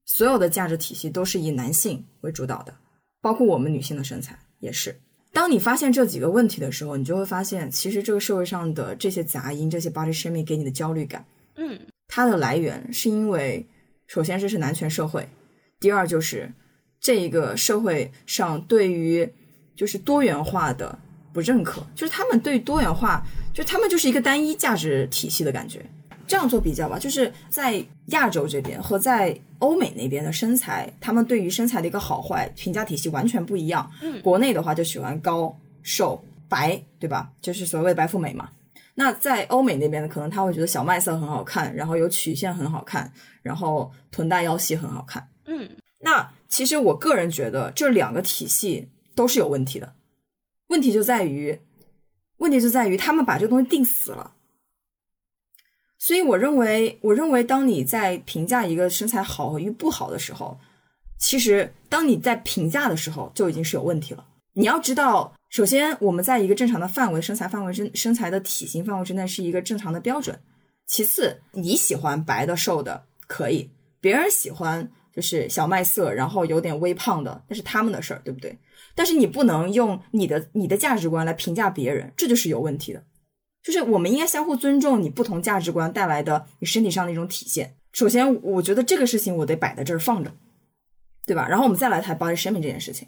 [0.06, 2.74] 所有的价值体系都是以男性为主导的，
[3.20, 4.96] 包括我们女性的身材也是。
[5.34, 11.26] 当你发现这几个问题的时候，你就会发现，其实这个社会上的这些杂音、这些 body shaming 给你的焦虑感，
[11.58, 11.78] 嗯，
[12.08, 13.68] 它的来源是因为，
[14.08, 15.28] 首先这是男权社会，
[15.78, 16.50] 第二就是。
[17.00, 19.32] 这一个社会上对于
[19.76, 20.98] 就是多元化的
[21.32, 25.86] 不认可，就是他们对多元化，就他们就是一个单一价值体系的感觉。
[26.28, 33.90] 这样做比较吧，就是在亚洲这边和在欧美那边的身材，他们对于身材的一个好坏评价体系完全不一样。
[34.02, 37.32] 嗯，国内的话就喜欢高瘦白，对吧？
[37.42, 38.50] 就是所谓的白富美嘛。
[38.94, 45.28] 那在欧美那边呢，可能他会觉得小麦色很好看，然后有曲线很好看，然后臀大腰细很好看。
[45.46, 45.68] 嗯，
[46.00, 46.30] 那。
[46.50, 49.94] 其实我个人觉得这两个体系都是有问题的，
[50.68, 51.62] 问题就在于，
[52.38, 54.34] 问题就在于他们把这个东西定死了。
[56.00, 60.60] 所以我认为，我认为当你在评价一个身材好与不好的时候，
[61.20, 64.26] 其实当你在评价的时候就已经是有问题了。
[64.54, 70.40] 你要知道，首先我们在一个正常的范围，身材范围之身材的体型范围之内是一个正常的标准。
[70.88, 73.70] 其次，你喜欢白的瘦的可以，
[74.02, 74.92] 别人喜欢。
[75.20, 78.58] 就是小麦色，然后有点微胖的，那是他们的事儿，对不对？
[78.96, 83.04] 但是你不能用你的你的价值观来评价别人，这就是有问题的。
[83.62, 87.76] 就是我们应该相互尊重你不同价值观带来的你身体上的一种体现。
[87.92, 90.32] 首先，我觉得这个事情我得摆在这儿放着，
[91.26, 91.46] 对吧？
[91.50, 93.06] 然后我们再来谈 body shaming 这件事情。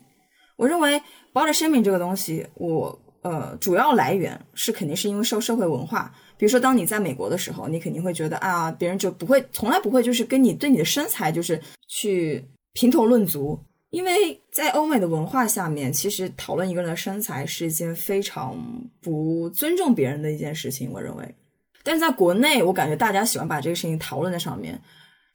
[0.57, 1.01] 我认为
[1.33, 6.13] body shaming 这个东西，我呃主要来源是肯定是因为受社会文化。
[6.41, 13.59] 比如说，当你在美国的时候，你肯定会觉得啊，别人就不会，从来不会就是跟你对你的身材就是去评头论足，
[13.91, 18.57] 因为在欧美的文化下面，其实讨论一个人的身材是一件非常
[18.99, 21.35] 不尊重别人的一件事情，我认为。
[21.83, 24.81] 但是在国内，我感觉大家喜欢把这个事情讨论在上面，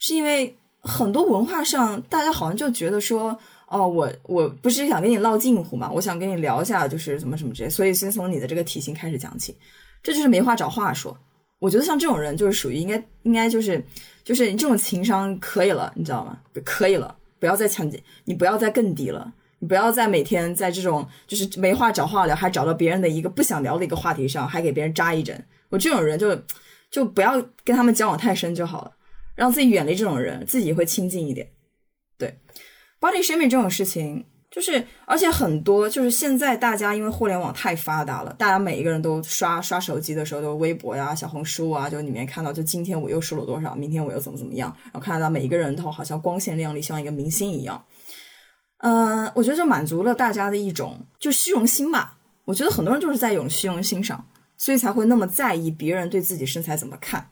[0.00, 3.38] 是因为很多文化上，大家好像就觉得说，
[3.68, 9.56] 哦，我我不是想跟你唠近乎嘛，我想跟你聊一下，就是什么什么之类，所以先从你的这个体型开始讲起，
[10.02, 11.16] 这就是没话找话说。
[11.58, 13.82] 我觉得像这种人，就是属于应该应该就是
[14.22, 16.38] 就是你这种情商可以了，你知道吗？
[16.64, 25.44] 可以了，不要再强奸，你不要再更低了，你不要再每天在这种就是没话找话聊，还找到别人的一个不想聊的一个话题上，还给别人扎一针。
[25.70, 26.38] 我这种人就
[26.90, 28.92] 就不要跟他们交往太深就好了。
[29.34, 31.46] 让自己远离这种人，自己会亲近一点。
[32.16, 32.38] 对
[32.98, 34.24] ，body shaming 这种事情，
[34.56, 47.84] 就是而且很多就是现在大家因为互联网太发达了，大家每一个人都刷刷手机的时候都微博呀、小红书啊，就里面看到就今天我又瘦了多少，明天我又怎么怎么样，然后看到每一个人都好像光鲜亮丽，像一个明星一样。
[48.78, 52.16] 嗯，我觉得这满足了大家的一种就虚荣心吧。
[52.46, 57.28] 我觉得很多人就是在一种虚荣心上，所以才会那么在意别人对自己身材怎么看。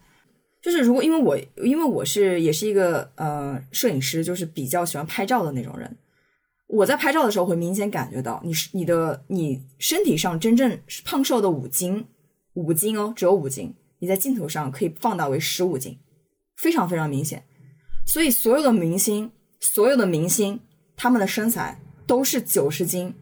[0.60, 5.96] 就是如果因为我因为我是也是一个呃摄影师，就是比较喜欢拍照的那种人，
[6.74, 12.04] 我在拍照的时候会明显感觉到你是你的你身体上真正胖瘦的五斤
[12.54, 15.96] 五斤哦，只有五斤，你在镜头上可以放大为十五斤，
[16.56, 17.44] 非常非常明显。
[18.04, 20.58] 所以所有的明星，所有的明星，
[20.96, 23.14] 他们的身材都是九十斤，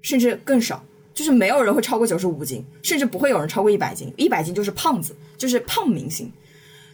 [0.00, 6.32] 甚至更少，就是没有人会超过九十五斤，甚至不会有人超过一百斤，一百斤就是胖子，就是胖明星。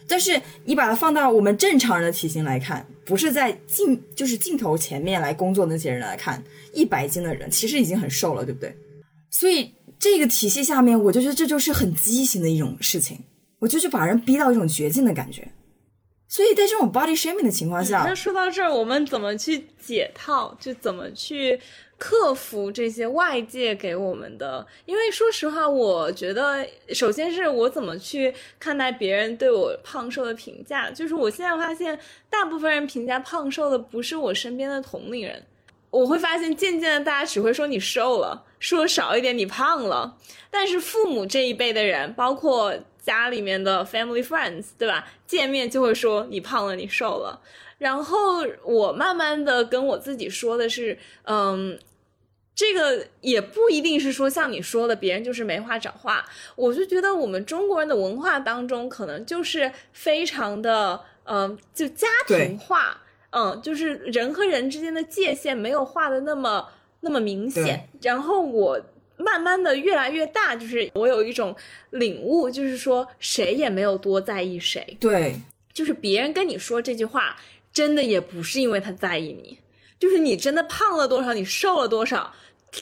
[0.07, 6.41] 但是你把它放到我们正常人的体型来看，不是在镜就是镜头前面来工作那些人来看，
[6.73, 8.75] 一百斤的人其实已经很瘦了，对不对？
[9.29, 13.19] 所以这个体系下面，我就觉得这就是很畸形的一种事情，
[13.59, 15.47] 我就去把人逼到一种绝境的感觉。
[16.29, 20.55] 所以在这种 body shaming 的情况下，那说到这儿，我们怎么去解套？
[20.59, 21.59] 就怎么去？
[21.97, 35.43] 克服这些外界给我们的，因为说实话，我觉得首先是我怎么去看待别人对我胖瘦的评价，就是我现在发现，大部分人评价胖瘦的不是我身边的同龄人，
[35.89, 40.17] 我会发现渐渐的大家只会说你瘦了，说少一点你胖了，
[40.51, 45.07] 但是父母这一辈的人，包括家里面的 family friends，对吧？
[45.25, 47.41] 见面就会说你胖了，你瘦了。
[47.77, 51.77] 然后我慢慢的跟我自己说的是，嗯，
[52.57, 56.25] 这个也不一定是说像你说的，别人就是没话找话。
[56.55, 66.67] 我就觉得我们中国人的文化当中，可能就是非常的，嗯，就家庭化，嗯，就是人和人之间的界限没有画的那么
[67.01, 67.87] 那么明显。
[68.01, 68.81] 然后我
[69.17, 71.55] 慢慢的越来越大，就是我有一种
[71.91, 75.39] 领悟，就是说谁也没有多在意谁，对，
[75.71, 77.37] 就是别人跟你说这句话。
[77.73, 79.59] 真的也不是因为他在意你，
[79.99, 82.33] 就是你真的胖了多少，你瘦了多少，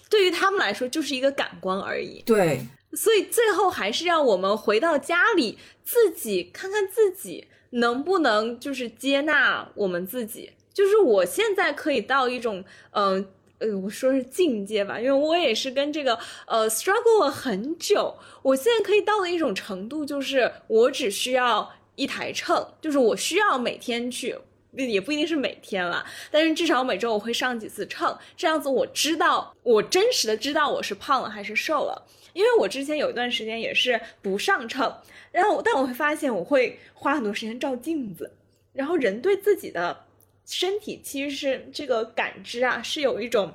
[0.10, 2.22] 对于他们来说就是一个感官而已。
[2.26, 2.60] 对，
[2.94, 10.52] 所以最后还是让我们回到家里，自己看看自己能不能就是接纳我们自己。
[10.74, 13.26] 就是我现在可以到一种，嗯
[13.60, 18.14] 呃，我说是境界吧，因为我也是跟这个呃 struggle 了很久。
[18.42, 24.36] 我现在可以到的一种程度，就是我只需要一台秤，就是我需要每天去。
[24.76, 32.08] 也不一定是每天了，但是至少每周我会上几次秤，这样子我知道我真实的知道我是胖了还是瘦了。
[32.34, 34.94] 因为我之前有一段时间也是不上秤，
[35.32, 38.30] 然后但我会发现我会花很多时间照镜子，
[38.74, 40.06] 然后人对自己的
[40.46, 43.54] 身体其实是这个感知啊是有一种，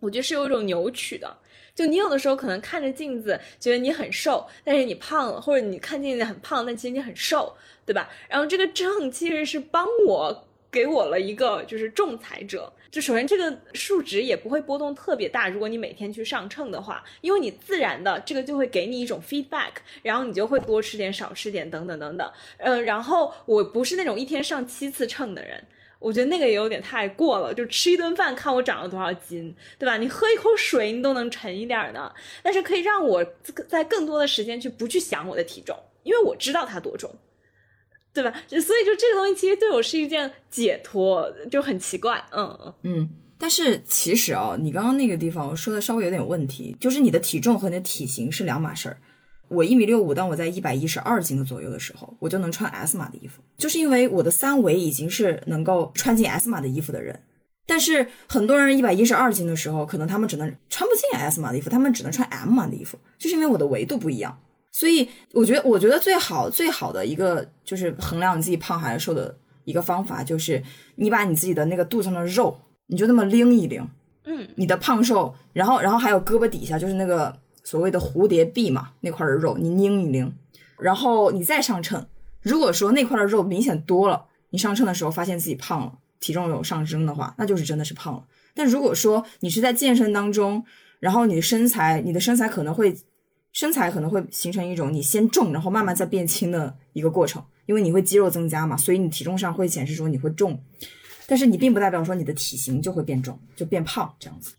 [0.00, 1.36] 我觉得是有一种扭曲的。
[1.76, 8.10] 就你有的时候可能看着镜子觉得你很瘦，但是你胖了，或者你看镜子很胖，但其实你很瘦，对吧？
[8.28, 10.47] 然后这个秤其实是帮我。
[10.70, 15.48] 给我了一个就是仲裁者，就首先这个数值也不会波动特别大。
[15.48, 22.32] 如果你每天去上秤的话，因为你自然的这个就会给你一种 feedback，然后你就会多吃点少吃点等等等等。
[22.58, 25.62] 嗯，然后我不是那种一天上七次秤的人，
[25.98, 27.54] 我觉得那个也有点太过了。
[27.54, 29.96] 就吃一顿饭看我长了多少斤，对吧？
[29.96, 32.12] 你喝一口水你都能沉一点呢。
[32.42, 33.24] 但是可以让我
[33.66, 37.10] 在更多的时间去不去想我的体重，因为我知道它多重。
[38.22, 38.36] 对吧？
[38.48, 42.22] 所以就这个东西，其实对我是一件解脱，就很奇怪。
[42.32, 43.08] 嗯嗯。
[43.40, 48.98] 但是其实啊，你刚刚那个地方我说的稍微有点问题，就是你的体重和你的体型是两码事儿。
[49.46, 57.18] 我一米六五，当我在一百一十二斤的左右的时候，我就能穿 S 码的衣服，就是因为我的三围已经是能够穿进 S 码的衣服的人。
[57.64, 64.38] 但是很多人一百一十二斤的时候，可能他们只能穿不进 S 码的衣服，他们只能穿 M 码的衣服，就是因为我的维度不一样。
[64.78, 70.62] 所以我觉得，我觉得最好最好的一个就是衡量你自己胖还是瘦的一个方法，就是
[70.94, 72.56] 你把你自己的那个肚子上的肉，
[72.86, 73.84] 你就那么拎一拎，
[74.22, 80.32] 嗯，你的胖瘦，然后然后还有胳膊底下就是那个所谓的蝴蝶臂嘛那块的肉，你拎一拎，
[80.78, 82.06] 然后你再上秤。
[82.40, 88.22] 如果说那块的肉明显多了，你上秤的时候发现自己胖了，体重有上升的话，那就是真的是胖了。
[88.54, 90.64] 但如果说你是在健身当中，
[91.00, 92.96] 然后你的身材，你的身材可能会
[93.58, 100.62] 身材可能会形成一种你先重，然后慢慢再变轻的一个过程，因为你会肌肉增加嘛，所以你体重上会显示说你会重，
[101.26, 104.54] 但是你并不代表说你的体型就会变重，就变胖这样子。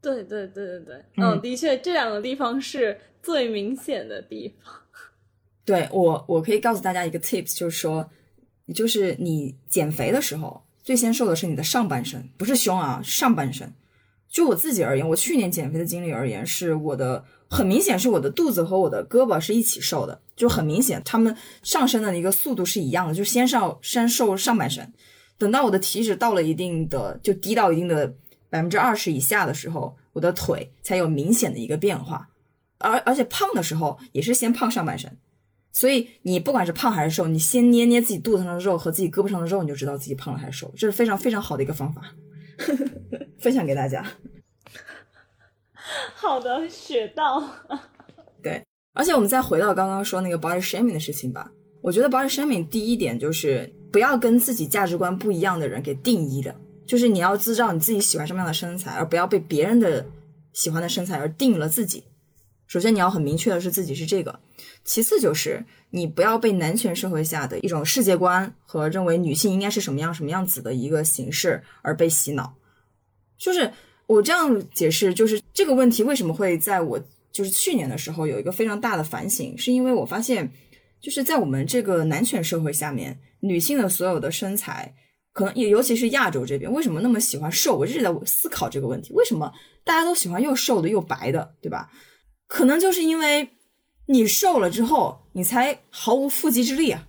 [0.00, 4.72] 对对对对对，嗯，的确这两个地方是最明显的地方。
[5.66, 8.08] 对我，我可以告诉大家一个 tips，就是说，
[8.72, 13.74] 就是你减肥的时候，最先瘦的是你的上半身，不是胸啊，上半身。
[14.28, 24.92] 就我自己而言，我去年减肥的经历而言，是我的很明显是我的肚子和我的胳膊是一起瘦的，就很明显，他们上身的一个速度是一样的，就先上先瘦上半身，
[25.38, 28.14] 等到我的体脂到了一定的，就低到一定的。
[28.48, 32.28] 百分之二十以下的时候，我的腿才有明显的一个变化，
[32.78, 35.18] 而而且胖的时候也是先胖上半身，
[35.72, 42.00] 所以你不管是胖还是瘦，你先捏捏自己肚子上的肉和自己胳膊上的肉，你就知道自己胖了还是瘦，这是非常非常好的一个方法，
[42.56, 42.72] 呵
[43.10, 44.06] 呵分享给大家。
[46.14, 47.42] 好的，学到。
[48.42, 48.62] 对，
[48.92, 56.54] 而且我们再回到刚刚说那个 body shaming 的事情吧，我觉得 body shaming 第一点就是不要跟自己价值观不一样的人给定义的。
[56.86, 60.06] 就是你要知道你自己喜欢什么样的身材，而不要被别人的
[60.52, 62.04] 喜欢的身材而定了自己。
[62.68, 64.38] 首先你要很明确的是自己是这个，
[64.84, 72.54] 其次就是你不要被男权社会下的一种世界观和认为女性应该是什么样什么样子的一个形式而被洗脑。
[73.36, 73.72] 就是
[74.06, 77.00] 我这样解释，就是这个问题为什么会在我
[77.32, 80.50] 就是去年的时候有一个非常大的反省，是因为我发现
[81.00, 84.94] 就是在我们这个男权社会下面，女性的所有的身材。
[85.32, 87.76] 可能也尤其是亚洲这边，为什么那么喜欢瘦？
[87.76, 89.52] 我一直在思考这个问题：为什么
[89.84, 91.90] 大家都喜欢又瘦的又白的，对吧？
[92.46, 93.46] 可能就是因为
[94.06, 97.06] 你瘦了之后，你才毫无缚鸡之力啊，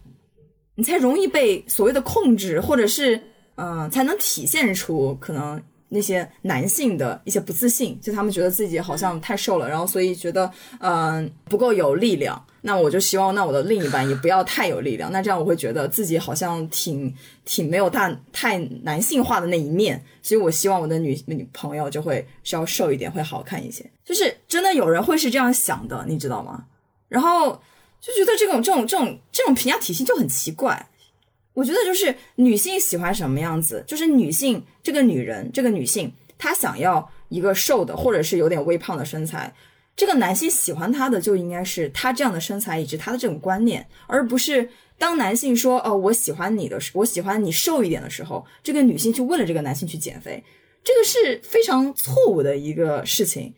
[0.76, 3.18] 你才容易被所谓的控制，或者是
[3.56, 12.44] 嗯，才能体现出可能那些男性的一些不自信，就他们觉得自己好像太瘦了，然后所以觉得嗯不够有力量。
[12.62, 15.10] 那我就希望，那我的另一半也不要太有力量。
[15.12, 17.16] 那这样我会觉得自己好像挺
[17.46, 20.04] 挺没有大太男性化的那一面。
[20.22, 23.90] 所以我希望我的女女朋友就会稍瘦一点，会好看一些。
[24.04, 26.66] 就是真的有人会是这样想的，你知道吗？
[27.08, 27.52] 然后
[28.02, 30.90] 就觉得这种这种这种这种评价体系就很奇怪。
[31.58, 39.52] 我觉得就是女性喜欢什么样子，就是女性这个女人这个女性她想要一个瘦的或者是有点微胖的身材。
[39.96, 50.44] 这个男性喜欢她的就应该是她这样的身材以及他的这种观念，而不是当男性说哦我喜欢你的时，我喜欢你瘦一点的时候，这个女性去为了这个男性去减肥，
[50.84, 53.52] 这个是非常错误的一个事情，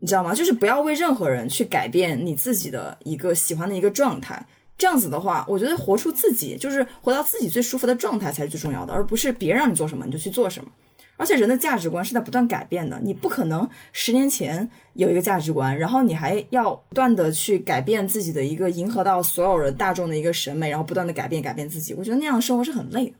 [0.00, 0.34] 你知道吗？
[0.34, 4.44] 就是不要为任何人去改变你自己的一个喜欢的一个状态，
[4.76, 10.70] 这样子的话，我觉得活出自己，就是活到自己最舒服的状态才是最重要的，而不是别人让你做什么你就去做什么。
[11.16, 21.94] 而且人的价值观是在不断改变的，你不可能十年前有一个价值观，然后你还要不断的去改变自己的一个迎合到所有人大众的一个审美，然后不断的改变改变自己。
[21.94, 23.14] 我觉得那样的生活是很累的。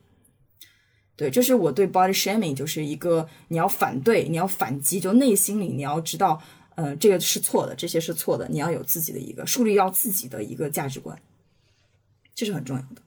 [1.15, 6.43] 对，这是我对 body shaming 就是一个你要反对，你要反击，就内心里你要知道，
[6.75, 11.17] 呃，这个是错的，这些是错的，你要有自己的一个树立要自己的一个价值观，
[12.35, 13.03] 这是很重要的。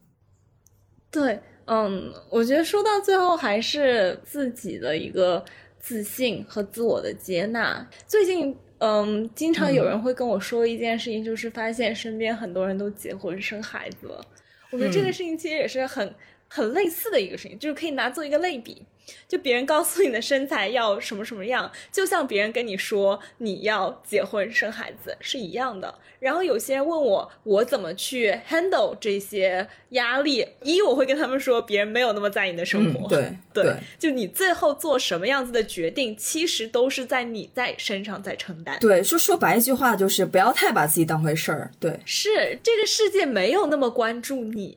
[1.12, 1.40] 对。
[1.70, 5.44] 嗯，我觉得说到最后还是自己的一个
[5.82, 7.86] 自信和自我的接纳。
[8.08, 14.26] 最近，嗯，经常有人会跟我说一件事情，就是发现身边很多人都结婚生孩子了。
[14.72, 16.16] 我觉得这个事情其实也是很
[16.48, 18.82] 很类似的一个事情，就是可以拿做一个类比。
[19.28, 25.94] 就别人告诉你的身材要什么什么样，就像别人跟你说你要结婚生孩子是一样的。
[26.20, 30.48] 然后有些人问我，我怎么去 handle 这些压力？
[30.64, 33.08] 一我会跟他们说，别人没有那么在意你的生活。
[33.08, 38.80] 对对，就你最后做什么样子的决定，其实都是在你在身上在承担。
[38.80, 41.70] 对，说说白一句话就是不要太把自己当回事儿。
[41.80, 44.76] 对，是这个世界没有那么关注你。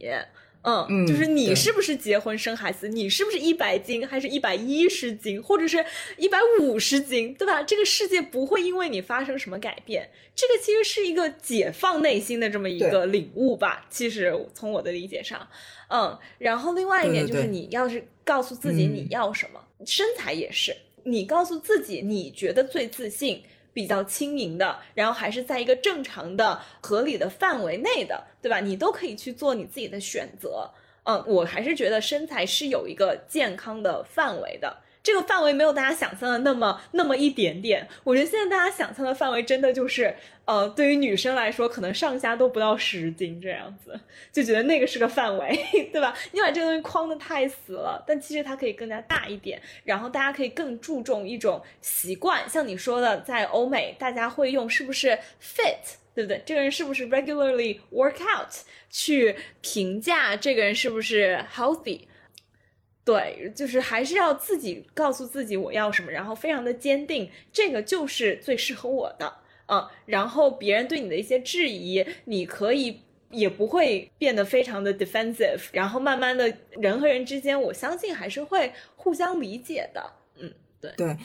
[0.62, 2.86] 嗯，就是你是不是结婚生孩子？
[2.88, 5.82] 你是不是一百斤，还是一百一十斤，或者是
[6.18, 7.62] 一百五十斤，对吧？
[7.62, 10.10] 这个世界不会因为你发生什么改变。
[10.34, 13.86] 这个其实是一个解放内心的这么一个领悟吧。
[13.88, 15.48] 其实从我的理解上，
[15.88, 23.42] 嗯，然后另外一点就是，你要是告诉自己你要什么，身材也是，你告诉自己你觉得最自信。
[23.72, 28.60] 比较轻盈的，然后还是在一个正常的、合理的范围内的，对吧？
[28.60, 30.70] 你都可以去做你自己的选择。
[31.04, 34.76] 嗯，我还是觉得身材是有一个健康的范围的。
[35.10, 37.84] 这个范围没有大家想象的那么那么一点点。
[38.04, 43.98] 我觉得现在大家想象的范围真的就是，呃，对于女生来说，可能上下都不到十斤这样子，
[44.30, 45.58] 就觉得那个是个范围，
[45.92, 46.16] 对吧？
[46.30, 55.96] 你把这个东西框的太死了，但其实它可以更加大一点，然后大家可以更注重一种习惯，像你说的，在欧美大家会用是不是 fit。
[56.12, 56.42] 对不对？
[56.44, 58.52] 这个人是不是 regularly work out
[58.90, 62.00] 去评价这个人是不是 healthy？
[63.10, 69.32] 对，就是还是要自己告诉自己我要什么，然后非常的坚定，这个就是最适合我的。
[69.66, 73.00] 嗯，然后别人对你的一些质疑，你可以
[73.30, 80.12] 也不会变得非常的 defensive，然后慢慢的人和人之间，我相信还是会互相理解的。
[80.36, 81.16] 嗯，对对。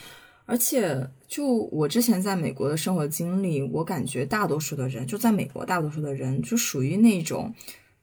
[0.47, 7.53] 而且，就我之前在美国的生活经历，我感觉大多数的人就在美国，大多数的人就属于那种，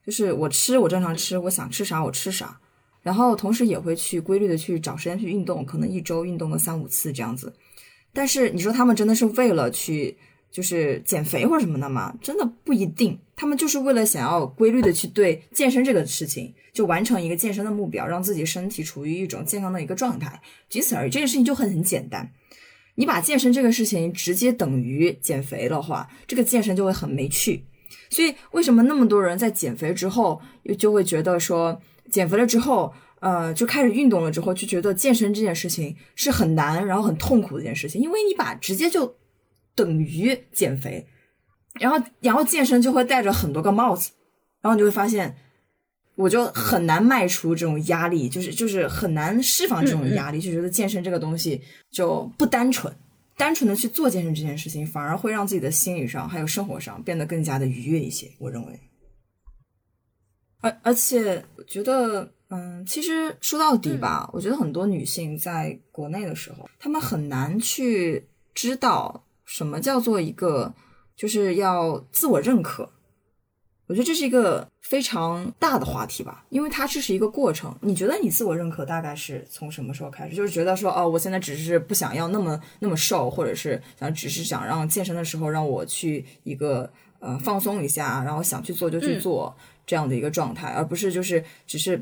[0.05, 2.59] 就是我吃我正常吃，我想吃啥我吃啥，
[3.03, 7.53] 然后同时也会去规律的去找时间去运动，可能一周运动个三五次这样子。
[8.11, 10.17] 但是你说他们真的是为了去
[10.49, 12.15] 就是减肥或者什么的吗？
[12.21, 16.53] 真的不一定，他们就是为了想要规律的去对健身这个事情。
[16.73, 21.11] 就完成一个健身的目标，让自己身体处于一种健康的一个状态，仅此而已。
[21.11, 22.31] 这件事情就很很简单。
[22.95, 27.63] 你把健身这个事情直接等于减肥的话，这个健身就会很没趣。
[28.09, 31.79] 所以为什么那么多人在减肥之后又，就会觉得说
[32.13, 39.15] 减肥了之后，呃，就开始运动了之后，就觉得健身这件事情是很难，然后很痛苦的一件事情，因为你把直接就
[39.75, 41.07] 等于减肥，
[41.79, 44.11] 然后然后健身就会戴着很多个帽子，
[44.61, 45.35] 然后你就会发现。
[46.15, 51.59] 我就很难迈出这种压力，就是就是很难释放这种压力，就觉得健身这个东西
[51.89, 52.95] 就不单纯，
[53.35, 58.29] 单纯的去做健身这件事情，反而会让自己的心理上还有生活上变得更加的愉悦一些。
[58.37, 58.79] 我认为，
[60.63, 70.73] 而而且我觉得，嗯，其实说到底吧，我觉得很多女性在国内的时候，她们很难去知道什么叫做一个
[71.15, 72.89] 就是要自我认可。
[73.87, 77.75] 我觉得这是一个非常大的话题吧，因为它这是一个过程。
[77.81, 80.33] 你觉得你自我认可大概是从什么时候开始？
[80.33, 86.89] 就是觉得说，哦，我现在只是不想要那么那么瘦，或者是想只是想让健身的时候让我去一个
[87.19, 89.53] 呃放松一下，然后想去做就去做
[89.85, 92.01] 这样的一个状态，而不是就是只是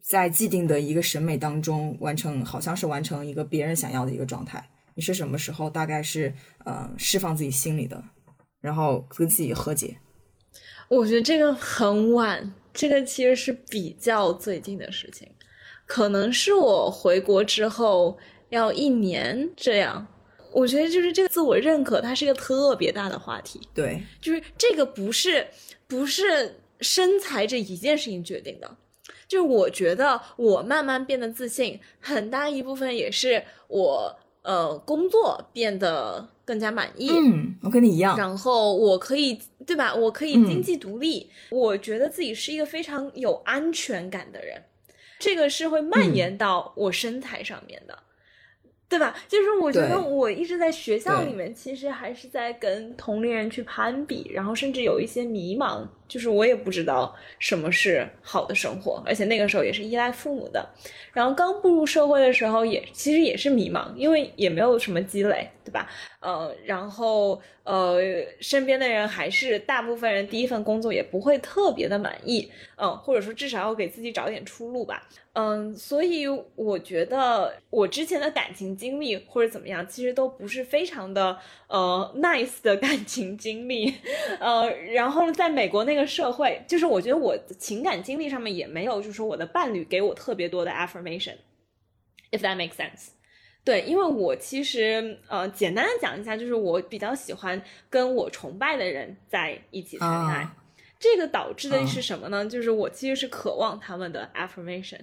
[0.00, 4.68] 在既定的一个审美当中完成，好像是完成一个别人想要的一个状态。
[4.94, 8.02] 你是什么时候大概是呃释放自己心里的，
[8.60, 9.96] 然后跟自己和解？
[10.88, 15.28] 我觉得这个很晚，这个其实是比较最近的事情，
[15.86, 18.18] 可能是我回国之后
[18.48, 20.06] 要一年这样。
[20.50, 23.60] 我觉得就是这个自我认可，它是一个特别大的话题。
[23.74, 25.46] 对，就是这个不是
[25.86, 28.76] 不是身材这一件事情决定的，
[29.26, 36.28] 就是我觉得我慢慢变得自信，很大一部分也是我呃工作变得。
[36.48, 38.16] 更加满意，嗯，我跟你一样。
[38.16, 39.94] 然后我可以，对吧？
[39.94, 44.64] 我可以经济独立，我觉得自己是一个非常有安全感的人，
[45.18, 47.98] 这个是会蔓延到我身材上面的。
[48.88, 49.14] 对吧？
[49.28, 60.68] 就是我觉得我一直在学校里面，其实还是在跟同龄人去攀比，然后甚至有一些迷茫，就是我也不知道什么是好的生活，而且那个时候也是依赖父母的。
[61.12, 65.88] 然后刚步入社会的时候，也其实也是迷茫，因为也没有什么积累，对吧？
[66.20, 67.98] 呃，然后呃，
[68.40, 75.08] 身边的人还是大部分人第一份工作也不会特别的满意，嗯，或者说至少要给自己找点出路吧。
[75.34, 81.38] 嗯，所以我觉得我之前的感情经历或者怎么样，其实都不是非常的
[81.68, 83.94] 呃 nice 的感情经历，
[84.40, 93.08] 呃，然后在美国那社会，就是我觉得我情感经历上面也没有，就是说我的伴侣给我特别多的 affirmation，if that makes sense。
[93.64, 100.48] 对，因为我其实呃简单的讲一下，就是我比较喜欢跟我崇拜的人在一起谈恋爱，
[100.98, 102.46] 这个导致的是什么呢？
[102.46, 105.00] 就是我其实是渴望他们的 affirmation。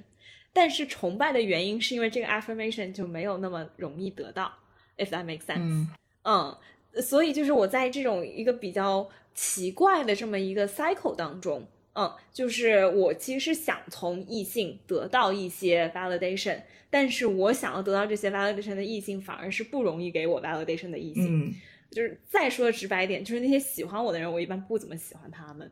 [0.52, 4.52] 但是崇拜的原因是因为这个 affirmation 就没有那么容易得到
[4.98, 5.86] ，if that makes sense。
[6.24, 6.58] 嗯，
[7.02, 21.54] 所以就是我在这种一个比较奇怪的这么一个 cycle 当中，嗯，就是我其实是想从异性得到一些 validation，但是我想要得到这些 validation 的异性反而是不容易给我 validation 的异性。
[21.92, 25.72] 就是再说的直白一点，就是那些喜欢我的人，我一般不怎么喜欢他们。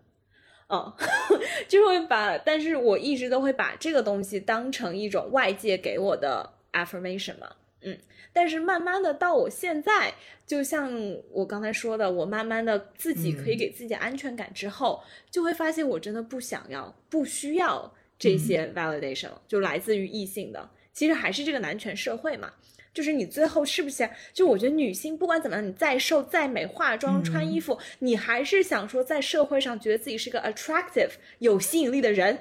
[0.70, 0.94] 嗯，
[1.68, 7.50] 就会把，但是我一直都会把这个东西当成一种外界给我的 affirmation 嘛，
[7.84, 7.98] 嗯，
[8.32, 10.14] 但是慢慢的到我现在，
[10.46, 10.92] 就像
[11.32, 20.70] 我刚才说的，我慢慢的自己可以给自己安全感之后，就会发现我真的不想要、不需要这些 validation，就来自于异性的。
[20.92, 22.52] 其实还是这个男权社会嘛。
[22.94, 24.08] 就是你最后是不是？
[24.34, 31.10] 就我觉得女性不管怎么样，你再瘦再美，化妆穿衣服，你还是想说在社会上觉得自己是个 attractive
[31.40, 32.38] 有吸引力的人。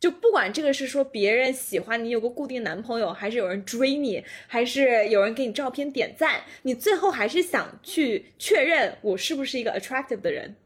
[0.00, 10.56] 就不管这个是说别人喜欢你有个固定男朋友，还是有人追你，还是有人给你照片点赞，你最后还是想去确认我是不是一个 attractive 的人。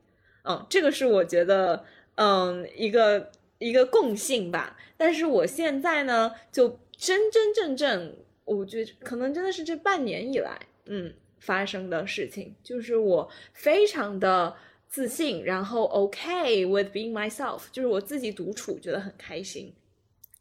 [0.45, 4.77] 嗯，这个是我觉得嗯一个一个共性吧。
[4.97, 8.17] 但是我现在呢，就真真正正。
[8.45, 14.55] 我觉得可能真的是这半年以来，嗯，发生的事情，就是我非常的
[14.95, 19.75] 自信，然后 OK with being myself，就是我自己独处觉得很开心，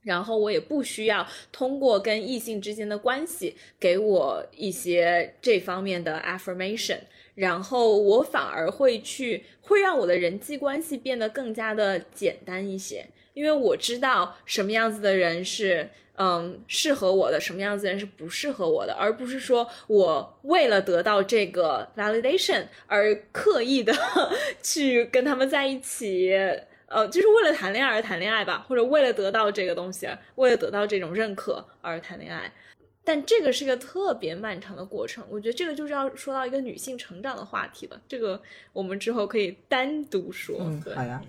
[0.04, 7.00] 然后我也不需要通过跟异性之间的关系给我一些这方面的 affirmation，
[7.34, 15.90] 然后我反而会去会让我的人际关系变得更加的简单一些，因为我知道什么样子的人是。
[16.16, 23.92] 嗯，适合我的什么样子人是不适合我的，而不是说我为了得到这个 validation 而刻意的
[24.62, 26.32] 去跟他们在一起，
[26.88, 32.52] 呃，就是为了谈恋爱而谈恋爱吧，或者为了得到这个东西，为了得到这种认可而谈恋爱。
[33.06, 38.02] 但这个是个特别漫长的过程，我觉得这个就是要说到一个女性成长的话题了。
[38.08, 38.42] 这个
[38.72, 40.56] 我们之后可以单独说。
[40.62, 41.22] 嗯，好呀。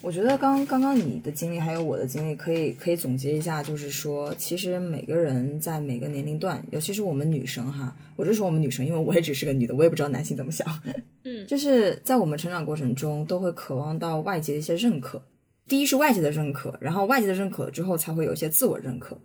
[0.00, 10.66] 我觉得刚刚刚你的经历还有我的经历，可以可以总结一下，就是说，其实每个人在每个年龄段，尤其是我们女生哈，我就说我们女生，因为我也只是个女的，我也不知道男性怎么想。
[11.24, 15.22] 嗯，就是在我们成长过程中，都会渴望到外界的一些认可。
[15.66, 19.18] 第一是外界的认可，然后外界的认可之后，才会有一些自我认可。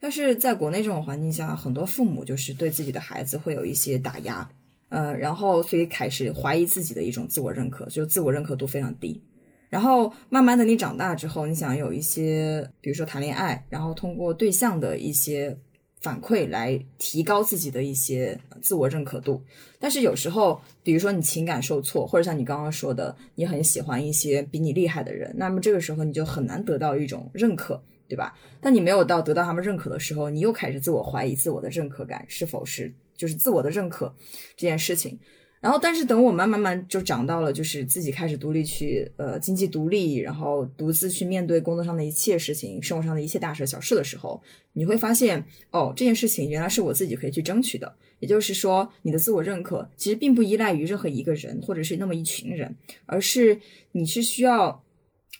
[0.00, 4.50] 但是在国内这种环境下，很多父母就是对自己的孩子会有一些打压，
[4.88, 9.22] 呃，然后所以开始怀疑自己的一种自我认可，就自我认可度非常低。
[9.68, 15.56] 然后慢慢的你长大之后，你想有一些，比如说谈恋爱，然后通过对象的一些
[16.00, 19.44] 反馈来提高自己的一些自我认可度。
[19.78, 27.80] 但是有时候，比如说你情感受挫，或者像你刚刚说的，你很喜欢一些比你厉害的人，那么这个时候你就很难得到一种认可。
[28.10, 28.36] 对吧？
[28.60, 34.12] 但你没有到得到他们认可的时候，你又开始自我怀疑自我的认可感是否是就是自我的认可
[34.56, 35.16] 这件事情。
[35.60, 44.42] 然后，但是等我们慢慢就长到了，就是自己开始独立去呃经济独立，然后独自去面对工作上的一切事情、生活上的一切大事小事的时候，
[44.72, 47.94] 你会发现哦，这件事情原来是我自己可以去争取的。
[48.20, 53.60] 也就是说，你的自我认可其实并不依赖于任何一个人或者是那么一群人，而是
[53.92, 54.82] 你是需要。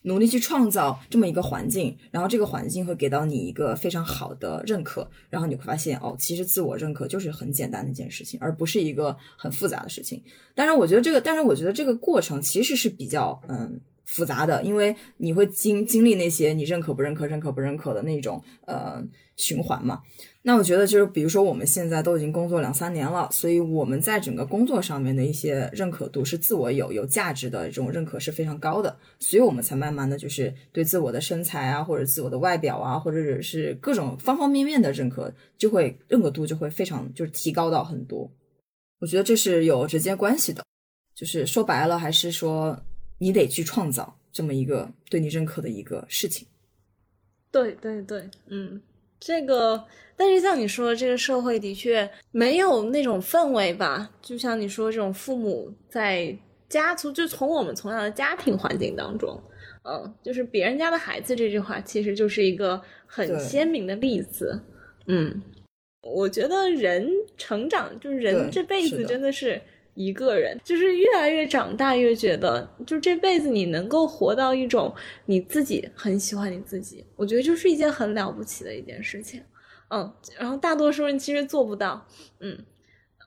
[0.03, 10.23] 努力去创造这么一个环境，然后这个环境会给到你一个非常好的认可，然后你会发现哦，其实自我认可就是很简单的一件事情，而不是一个很复杂的事情。
[10.55, 13.81] 当然，我觉得这个，但是我觉得这个过程其实是比较嗯
[14.11, 19.03] 复杂的，因为你会经经历那些你认可不认可、认可不认可的那种呃
[19.37, 20.03] 循环嘛。
[20.43, 38.31] 那我觉得就是，比如说我们现在都已经工作两三年了，所以我们在整个工作上面的一些认可度是自我有有价值的这种认可是非常高的，所以我们才慢慢的就是对自我的身材啊，或者自我的外表啊，或者是各种方方面面的认可，就会认可度就会非常就是提高到很多。
[38.99, 40.65] 我觉得这是有直接关系的，
[41.15, 42.79] 就是说白了还是说
[43.21, 46.49] 你得去创造这么一个对你认可的一个事情。
[47.53, 48.83] 对对对，嗯。
[49.23, 49.85] 这个，
[50.17, 54.11] 但是像你说，这个社会的确没有那种氛围吧？
[54.23, 56.35] 就像你说，这种父母在
[56.71, 59.39] 家族就从我们从小的家庭环境当中，
[59.83, 64.59] 嗯，就是别人家的孩子这句话，其实就是一个很鲜明的例子。
[65.07, 65.43] 嗯，
[66.01, 67.07] 我觉得人
[67.37, 69.61] 成长，就是人这辈子真的是。
[70.05, 74.95] 一个人就是越来越长大，越觉得就这辈子你能够活到一种
[75.27, 79.43] 你自己很喜欢你自己，我觉得就是一件很了不起的一件事情。
[79.89, 82.07] 嗯，然后大多数人其实做不到。
[82.39, 82.59] 嗯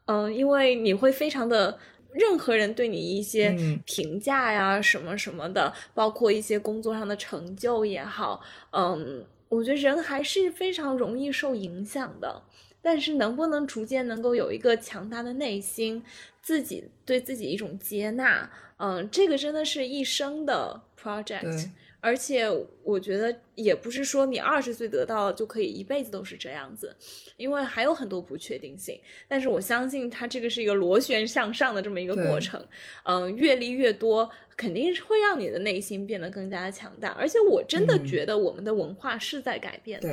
[0.06, 1.78] 嗯，因为你会非常的，
[2.12, 3.56] 任何人对你一些
[3.86, 12.42] 评价呀什么什么的，包括一些工作上的成就也好，嗯，我觉得人还是非常容易受影响的。
[12.84, 16.04] 但是能不能逐渐能够有一个强大的内心？
[16.44, 21.70] 自己对自己一种接纳，嗯，这个真的是一生的 project，
[22.02, 22.46] 而且
[22.84, 26.94] 我觉得也不是说你二十岁得到就可以一辈子都是这样子，
[27.38, 29.00] 因为还有很多不确定性。
[29.26, 32.62] 但是我相信它这个是一个螺旋向上的这么一个过程，
[33.06, 37.12] 嗯，阅历越多，肯定是会让你的内心变得更加的强大。
[37.12, 40.10] 而且我真的觉得我们的文化是在改变的。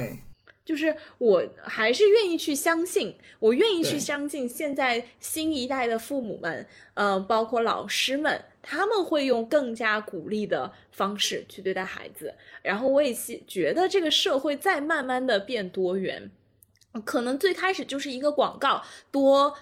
[0.71, 6.65] 就是我还是愿意去相信，我愿意去相信现在新一代的父母们，
[6.95, 12.33] 呃，包括老师们，他们会用更加鼓励的方式去对待孩子。
[12.63, 16.31] 然后我也希觉得这个社会在慢慢的变多元，
[17.05, 19.53] 可能最开始就是一个广告，多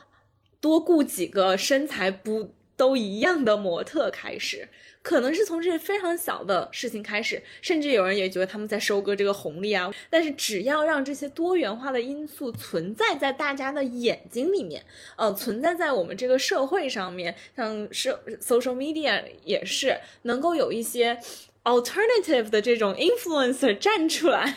[0.61, 4.69] 多雇几个身材不都一样的模特开始。
[5.09, 9.91] 可能是从这些非常小的事情开始，甚至有人也觉得他们在收割这个红利啊。
[10.11, 14.85] 但是只要让这些多元化的因素存在在大家的眼睛里面，
[15.17, 21.19] 呃，存在在我们这个社会上面，像社 social media 也是能够有一些。
[21.65, 24.57] alternative 的这种 influencer 站出来，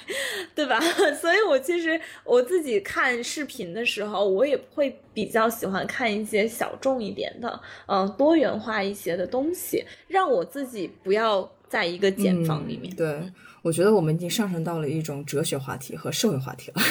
[0.56, 0.80] 对吧？
[1.20, 12.96] 所以我其实我自己看视频的时候，我也会比较喜欢看一些小众一点的，嗯，多元化一些的东西，让我自己不要在一个茧房里面。
[12.96, 13.22] 对，
[13.62, 16.82] 我觉得我们已经上升到了一种哲学话题和社会话题了。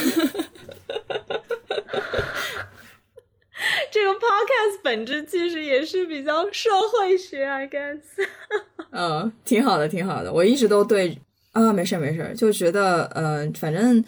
[3.93, 7.99] 这个 podcast 本质其实也是比较社会学，I guess。
[8.91, 10.33] 嗯，挺好的，挺好的。
[10.33, 11.19] 我一直都对
[11.53, 14.03] 啊，没事没事，就觉得呃，反正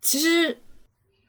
[0.00, 0.56] 其实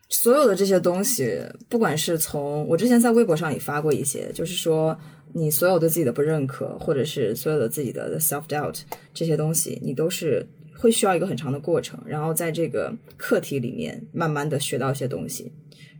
[0.09, 4.97] 所有的这些东西，不管是从我之前在微博上也发过一些，就是说
[5.33, 8.81] 你所有对自己的不认可，或者是所有的自己的 self doubt
[9.13, 10.45] 这些东西，你都是
[10.77, 15.51] 会需要一个很长的过程，然后在这个课题里面慢慢的学到一些东西，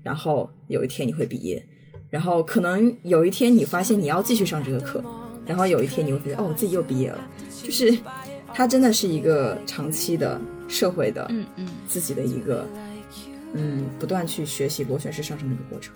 [0.04, 1.66] 然后有一天你会毕业，
[2.10, 5.04] 然后可能有一天你发现你要继续上这个课。
[5.44, 7.28] 然后有一天你会觉得，哦，我自己又毕业了，
[7.64, 7.98] 就是
[8.54, 12.66] 它真的是一个长期的社会的，嗯嗯，自己的一个，
[13.54, 15.96] 嗯，不断去学习螺旋式上升的一个过程。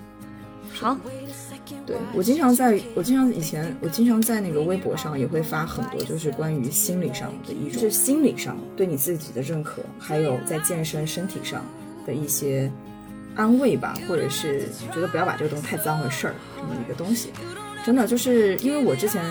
[0.73, 0.97] 好，
[1.85, 11.65] 对我经常在，我经常以前我经常在那个微博上也会发很多，就是关于心理上的一种，就是心理上对你自己的认可，还有在健身身体上
[12.05, 12.71] 的一些
[13.35, 17.29] 安慰吧，或者是觉得不要把这个东西太脏的事儿这么一个东西。
[17.85, 19.23] 真的就是因为我之前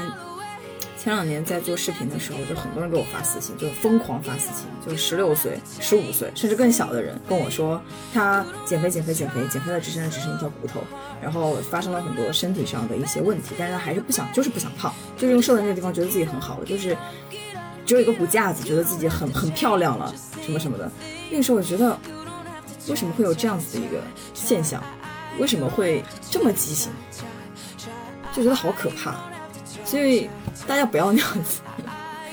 [1.04, 7.78] 前两年在做视频的时候，就很多人给我发私信，就疯狂发私信，就是十六岁、十五岁甚至更小的人跟我说，
[8.14, 10.80] 他减肥、减肥、减肥，减肥了只剩只剩一条骨头，
[11.20, 16.96] 然后发生了很多身体上的一些问题，但是他还是不想，就是不想胖，就是用瘦的那个地方觉得自己很好了，就是
[17.84, 20.10] 只有一个骨架子，觉得自己很很漂亮了，
[20.42, 20.90] 什么什么的。
[21.30, 21.98] 那个时候我觉得，
[22.88, 23.98] 为什么会有这样子的一个
[24.32, 24.82] 现象？
[25.38, 26.90] 为什么会这么畸形？
[28.32, 29.16] 就觉得好可怕，
[29.84, 30.30] 所以
[30.66, 31.60] 大家不要那样子，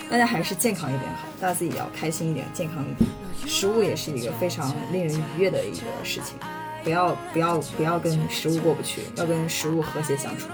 [0.09, 3.09] 大家还是健康一点好，大家自己要开心一点，健康一点。
[3.47, 6.37] 食物也是一个非常令人愉悦的一个事情，
[6.83, 10.47] 不要不要不要跟食物过不去，要跟食物和谐相处。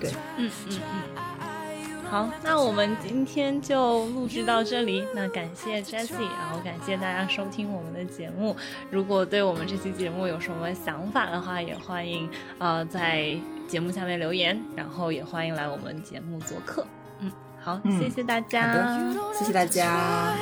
[0.00, 1.24] 对，嗯嗯嗯。
[2.10, 5.04] 好，那我们今天就录制到这里。
[5.14, 8.54] 那感谢 Jessie，然后感谢大家收听我们的节目。
[8.90, 12.28] 如果对我们这期节目有什么想法的话，也欢迎
[12.58, 13.34] 呃在
[13.68, 16.86] 节目下面留言，然后也欢迎来我们节目做客。
[17.20, 20.34] 嗯，好，谢谢大家，谢谢大家。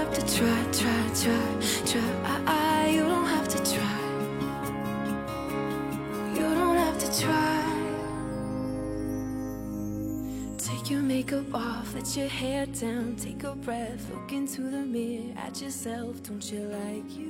[0.00, 1.38] have to try, try, try,
[1.84, 2.88] try.
[2.90, 3.99] You don't have to try,
[7.00, 7.64] to try.
[10.58, 15.32] Take your makeup off, let your hair down, take a breath, look into the mirror
[15.38, 16.22] at yourself.
[16.22, 17.29] Don't you like you?